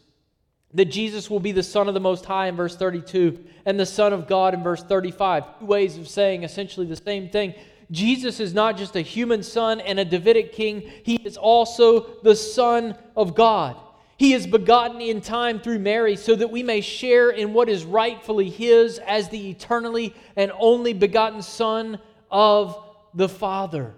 that 0.75 0.85
Jesus 0.85 1.27
will 1.27 1.39
be 1.39 1.51
the 1.51 1.63
Son 1.63 1.87
of 1.87 1.95
the 1.95 1.99
Most 1.99 2.23
High 2.23 2.49
in 2.49 2.55
verse 2.55 2.75
32 2.75 3.43
and 3.65 3.79
the 3.79 3.85
Son 3.87 4.13
of 4.13 4.27
God 4.27 4.53
in 4.53 4.61
verse 4.61 4.83
35. 4.83 5.57
Two 5.57 5.65
ways 5.65 5.97
of 5.97 6.07
saying 6.07 6.43
essentially 6.43 6.85
the 6.85 6.95
same 6.95 7.29
thing. 7.29 7.55
Jesus 7.89 8.39
is 8.39 8.53
not 8.53 8.77
just 8.77 8.95
a 8.95 9.01
human 9.01 9.41
son 9.41 9.81
and 9.81 9.99
a 9.99 10.05
Davidic 10.05 10.53
king, 10.53 10.81
he 11.01 11.15
is 11.15 11.37
also 11.37 12.21
the 12.21 12.35
Son 12.35 12.95
of 13.15 13.33
God. 13.33 13.75
He 14.23 14.31
is 14.31 14.47
begotten 14.47 15.01
in 15.01 15.19
time 15.19 15.59
through 15.59 15.79
Mary 15.79 16.15
so 16.15 16.33
that 16.33 16.49
we 16.49 16.63
may 16.63 16.79
share 16.79 17.31
in 17.31 17.53
what 17.53 17.67
is 17.67 17.83
rightfully 17.83 18.49
His 18.49 18.97
as 18.99 19.27
the 19.27 19.49
eternally 19.49 20.15
and 20.37 20.49
only 20.57 20.93
begotten 20.93 21.41
Son 21.41 21.99
of 22.31 22.81
the 23.13 23.27
Father. 23.27 23.93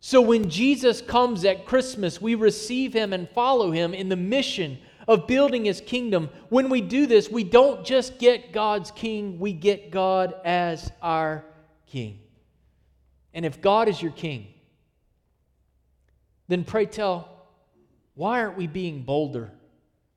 So 0.00 0.22
when 0.22 0.48
Jesus 0.48 1.02
comes 1.02 1.44
at 1.44 1.66
Christmas, 1.66 2.22
we 2.22 2.34
receive 2.34 2.94
Him 2.94 3.12
and 3.12 3.28
follow 3.28 3.70
Him 3.70 3.92
in 3.92 4.08
the 4.08 4.16
mission 4.16 4.78
of 5.06 5.26
building 5.26 5.66
His 5.66 5.82
kingdom. 5.82 6.30
When 6.48 6.70
we 6.70 6.80
do 6.80 7.06
this, 7.06 7.30
we 7.30 7.44
don't 7.44 7.84
just 7.84 8.18
get 8.18 8.52
God's 8.52 8.90
King, 8.92 9.38
we 9.38 9.52
get 9.52 9.90
God 9.90 10.36
as 10.42 10.90
our 11.02 11.44
King. 11.86 12.20
And 13.34 13.44
if 13.44 13.60
God 13.60 13.90
is 13.90 14.00
your 14.00 14.12
King, 14.12 14.46
then 16.48 16.64
pray 16.64 16.86
tell, 16.86 17.28
why 18.14 18.40
aren't 18.40 18.56
we 18.56 18.66
being 18.66 19.02
bolder 19.02 19.52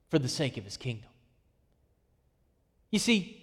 for 0.09 0.19
the 0.19 0.27
sake 0.27 0.57
of 0.57 0.65
his 0.65 0.77
kingdom? 0.77 1.09
You 2.91 2.99
see, 2.99 3.39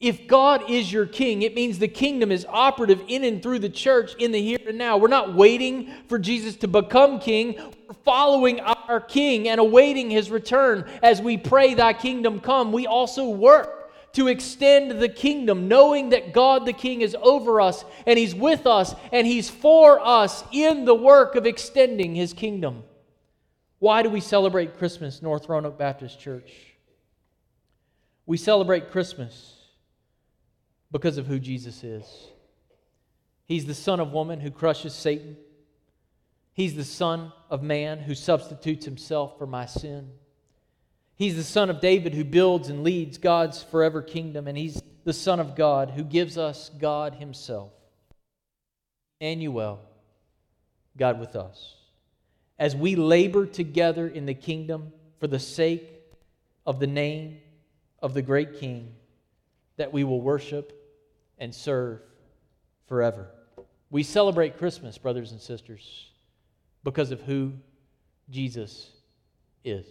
if 0.00 0.26
God 0.26 0.68
is 0.68 0.92
your 0.92 1.06
king, 1.06 1.42
it 1.42 1.54
means 1.54 1.78
the 1.78 1.86
kingdom 1.86 2.32
is 2.32 2.44
operative 2.48 3.04
in 3.06 3.22
and 3.22 3.40
through 3.40 3.60
the 3.60 3.68
church 3.68 4.16
in 4.16 4.32
the 4.32 4.40
here 4.40 4.58
and 4.66 4.76
now. 4.76 4.96
We're 4.96 5.06
not 5.06 5.36
waiting 5.36 5.94
for 6.08 6.18
Jesus 6.18 6.56
to 6.56 6.68
become 6.68 7.20
king. 7.20 7.54
We're 7.86 7.94
following 8.04 8.58
our 8.58 9.00
king 9.00 9.48
and 9.48 9.60
awaiting 9.60 10.10
his 10.10 10.28
return. 10.28 10.90
As 11.04 11.22
we 11.22 11.36
pray, 11.36 11.74
Thy 11.74 11.92
kingdom 11.92 12.40
come, 12.40 12.72
we 12.72 12.88
also 12.88 13.28
work 13.28 13.82
to 14.14 14.28
extend 14.28 14.90
the 14.90 15.08
kingdom, 15.08 15.68
knowing 15.68 16.10
that 16.10 16.32
God 16.32 16.66
the 16.66 16.72
King 16.72 17.00
is 17.00 17.16
over 17.22 17.60
us 17.60 17.84
and 18.06 18.18
He's 18.18 18.34
with 18.34 18.66
us 18.66 18.94
and 19.10 19.26
He's 19.26 19.48
for 19.48 20.00
us 20.00 20.44
in 20.52 20.84
the 20.84 20.94
work 20.94 21.34
of 21.34 21.46
extending 21.46 22.14
His 22.14 22.32
kingdom. 22.32 22.84
Why 23.82 24.04
do 24.04 24.10
we 24.10 24.20
celebrate 24.20 24.78
Christmas, 24.78 25.22
North 25.22 25.48
Roanoke 25.48 25.76
Baptist 25.76 26.20
Church? 26.20 26.52
We 28.26 28.36
celebrate 28.36 28.92
Christmas 28.92 29.56
because 30.92 31.18
of 31.18 31.26
who 31.26 31.40
Jesus 31.40 31.82
is. 31.82 32.04
He's 33.44 33.66
the 33.66 33.74
Son 33.74 33.98
of 33.98 34.12
woman 34.12 34.38
who 34.38 34.52
crushes 34.52 34.94
Satan. 34.94 35.36
He's 36.52 36.76
the 36.76 36.84
Son 36.84 37.32
of 37.50 37.64
man 37.64 37.98
who 37.98 38.14
substitutes 38.14 38.84
himself 38.84 39.36
for 39.36 39.48
my 39.48 39.66
sin. 39.66 40.12
He's 41.16 41.34
the 41.34 41.42
son 41.42 41.68
of 41.68 41.80
David 41.80 42.14
who 42.14 42.22
builds 42.22 42.68
and 42.68 42.84
leads 42.84 43.18
God's 43.18 43.64
forever 43.64 44.00
kingdom, 44.00 44.46
and 44.46 44.56
he's 44.56 44.80
the 45.02 45.12
Son 45.12 45.40
of 45.40 45.56
God 45.56 45.90
who 45.90 46.04
gives 46.04 46.38
us 46.38 46.70
God 46.78 47.14
Himself. 47.14 47.72
Emmanuel, 49.20 49.80
God 50.96 51.18
with 51.18 51.34
us. 51.34 51.81
As 52.62 52.76
we 52.76 52.94
labor 52.94 53.44
together 53.44 54.06
in 54.06 54.24
the 54.24 54.34
kingdom 54.34 54.92
for 55.18 55.26
the 55.26 55.40
sake 55.40 56.00
of 56.64 56.78
the 56.78 56.86
name 56.86 57.38
of 58.00 58.14
the 58.14 58.22
great 58.22 58.60
King 58.60 58.94
that 59.78 59.92
we 59.92 60.04
will 60.04 60.20
worship 60.20 60.72
and 61.38 61.52
serve 61.52 62.02
forever. 62.86 63.26
We 63.90 64.04
celebrate 64.04 64.58
Christmas, 64.58 64.96
brothers 64.96 65.32
and 65.32 65.40
sisters, 65.40 66.06
because 66.84 67.10
of 67.10 67.20
who 67.22 67.54
Jesus 68.30 68.92
is. 69.64 69.84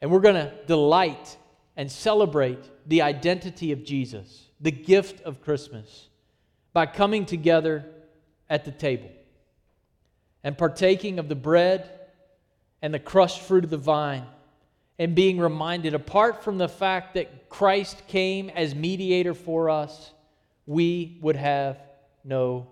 And 0.00 0.10
we're 0.10 0.18
going 0.18 0.34
to 0.34 0.52
delight 0.66 1.36
and 1.76 1.88
celebrate 1.88 2.58
the 2.88 3.02
identity 3.02 3.70
of 3.70 3.84
Jesus, 3.84 4.48
the 4.60 4.72
gift 4.72 5.20
of 5.22 5.40
Christmas, 5.40 6.08
by 6.72 6.86
coming 6.86 7.24
together 7.24 7.84
at 8.50 8.64
the 8.64 8.72
table 8.72 9.10
and 10.44 10.56
partaking 10.56 11.18
of 11.18 11.28
the 11.28 11.34
bread 11.34 11.88
and 12.80 12.92
the 12.92 12.98
crushed 12.98 13.40
fruit 13.42 13.64
of 13.64 13.70
the 13.70 13.76
vine 13.76 14.26
and 14.98 15.14
being 15.14 15.38
reminded, 15.38 15.94
apart 15.94 16.44
from 16.44 16.58
the 16.58 16.68
fact 16.68 17.14
that 17.14 17.48
Christ 17.48 18.06
came 18.08 18.50
as 18.50 18.74
mediator 18.74 19.34
for 19.34 19.70
us, 19.70 20.12
we 20.66 21.18
would 21.22 21.36
have 21.36 21.78
no 22.24 22.68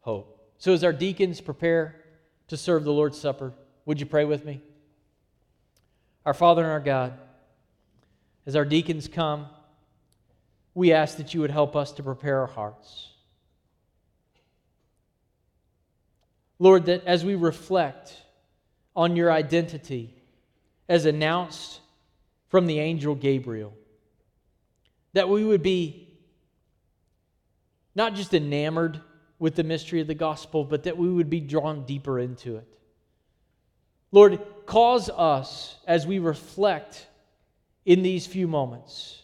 hope. 0.00 0.52
So, 0.58 0.72
as 0.72 0.84
our 0.84 0.92
deacons 0.92 1.40
prepare 1.40 1.96
to 2.48 2.56
serve 2.56 2.84
the 2.84 2.92
Lord's 2.92 3.18
Supper, 3.18 3.52
would 3.84 4.00
you 4.00 4.06
pray 4.06 4.24
with 4.24 4.44
me? 4.44 4.60
Our 6.24 6.34
Father 6.34 6.62
and 6.62 6.70
our 6.70 6.80
God, 6.80 7.14
as 8.46 8.56
our 8.56 8.64
deacons 8.64 9.08
come, 9.08 9.46
we 10.74 10.92
ask 10.92 11.16
that 11.16 11.32
you 11.32 11.40
would 11.40 11.50
help 11.50 11.74
us 11.76 11.92
to 11.92 12.02
prepare 12.02 12.40
our 12.40 12.46
hearts. 12.46 13.12
Lord, 16.58 16.86
that 16.86 17.04
as 17.04 17.24
we 17.24 17.34
reflect 17.34 18.16
on 18.94 19.16
your 19.16 19.30
identity 19.30 20.14
as 20.88 21.04
announced 21.04 21.80
from 22.48 22.66
the 22.66 22.78
angel 22.78 23.14
Gabriel, 23.14 23.74
that 25.12 25.28
we 25.28 25.44
would 25.44 25.62
be 25.62 26.06
not 27.94 28.14
just 28.14 28.34
enamored 28.34 29.00
with 29.38 29.54
the 29.54 29.64
mystery 29.64 30.00
of 30.00 30.06
the 30.06 30.14
gospel, 30.14 30.64
but 30.64 30.84
that 30.84 30.96
we 30.96 31.08
would 31.08 31.28
be 31.28 31.40
drawn 31.40 31.84
deeper 31.84 32.18
into 32.18 32.56
it. 32.56 32.78
Lord, 34.12 34.40
cause 34.64 35.10
us 35.10 35.76
as 35.86 36.06
we 36.06 36.18
reflect 36.18 37.06
in 37.84 38.02
these 38.02 38.26
few 38.26 38.48
moments, 38.48 39.22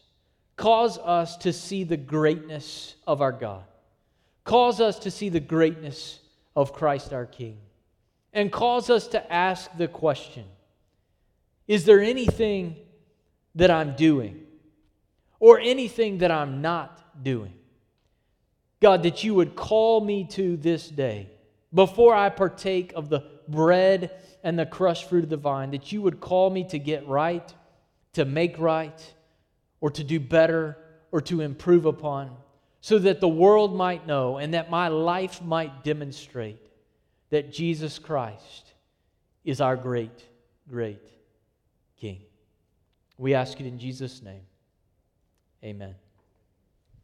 cause 0.56 0.98
us 0.98 1.36
to 1.38 1.52
see 1.52 1.84
the 1.84 1.96
greatness 1.96 2.94
of 3.06 3.20
our 3.20 3.32
God. 3.32 3.64
Cause 4.44 4.80
us 4.80 4.98
to 5.00 5.10
see 5.10 5.28
the 5.28 5.40
greatness 5.40 6.18
of 6.54 6.72
Christ 6.72 7.12
our 7.12 7.26
King. 7.26 7.58
And 8.32 8.50
cause 8.50 8.90
us 8.90 9.06
to 9.08 9.32
ask 9.32 9.70
the 9.76 9.88
question 9.88 10.44
Is 11.68 11.84
there 11.84 12.00
anything 12.00 12.76
that 13.54 13.70
I'm 13.70 13.94
doing 13.94 14.42
or 15.38 15.60
anything 15.60 16.18
that 16.18 16.30
I'm 16.30 16.62
not 16.62 17.22
doing? 17.22 17.52
God, 18.80 19.04
that 19.04 19.22
you 19.22 19.34
would 19.34 19.54
call 19.54 20.00
me 20.00 20.24
to 20.30 20.56
this 20.56 20.88
day 20.88 21.28
before 21.72 22.14
I 22.14 22.28
partake 22.30 22.92
of 22.94 23.08
the 23.08 23.20
bread 23.48 24.10
and 24.42 24.58
the 24.58 24.66
crushed 24.66 25.08
fruit 25.08 25.24
of 25.24 25.30
the 25.30 25.36
vine, 25.36 25.70
that 25.70 25.92
you 25.92 26.02
would 26.02 26.20
call 26.20 26.50
me 26.50 26.64
to 26.64 26.78
get 26.78 27.06
right, 27.06 27.52
to 28.14 28.24
make 28.24 28.58
right, 28.58 29.14
or 29.80 29.90
to 29.90 30.02
do 30.02 30.18
better, 30.18 30.76
or 31.12 31.20
to 31.20 31.40
improve 31.40 31.86
upon 31.86 32.36
so 32.82 32.98
that 32.98 33.20
the 33.20 33.28
world 33.28 33.74
might 33.74 34.06
know 34.08 34.38
and 34.38 34.54
that 34.54 34.68
my 34.68 34.88
life 34.88 35.40
might 35.40 35.84
demonstrate 35.84 36.58
that 37.30 37.52
Jesus 37.52 37.98
Christ 38.00 38.72
is 39.44 39.60
our 39.60 39.76
great, 39.76 40.24
great 40.68 41.08
King. 41.98 42.20
We 43.16 43.34
ask 43.34 43.60
it 43.60 43.66
in 43.66 43.78
Jesus' 43.78 44.20
name. 44.20 44.42
Amen. 45.64 45.94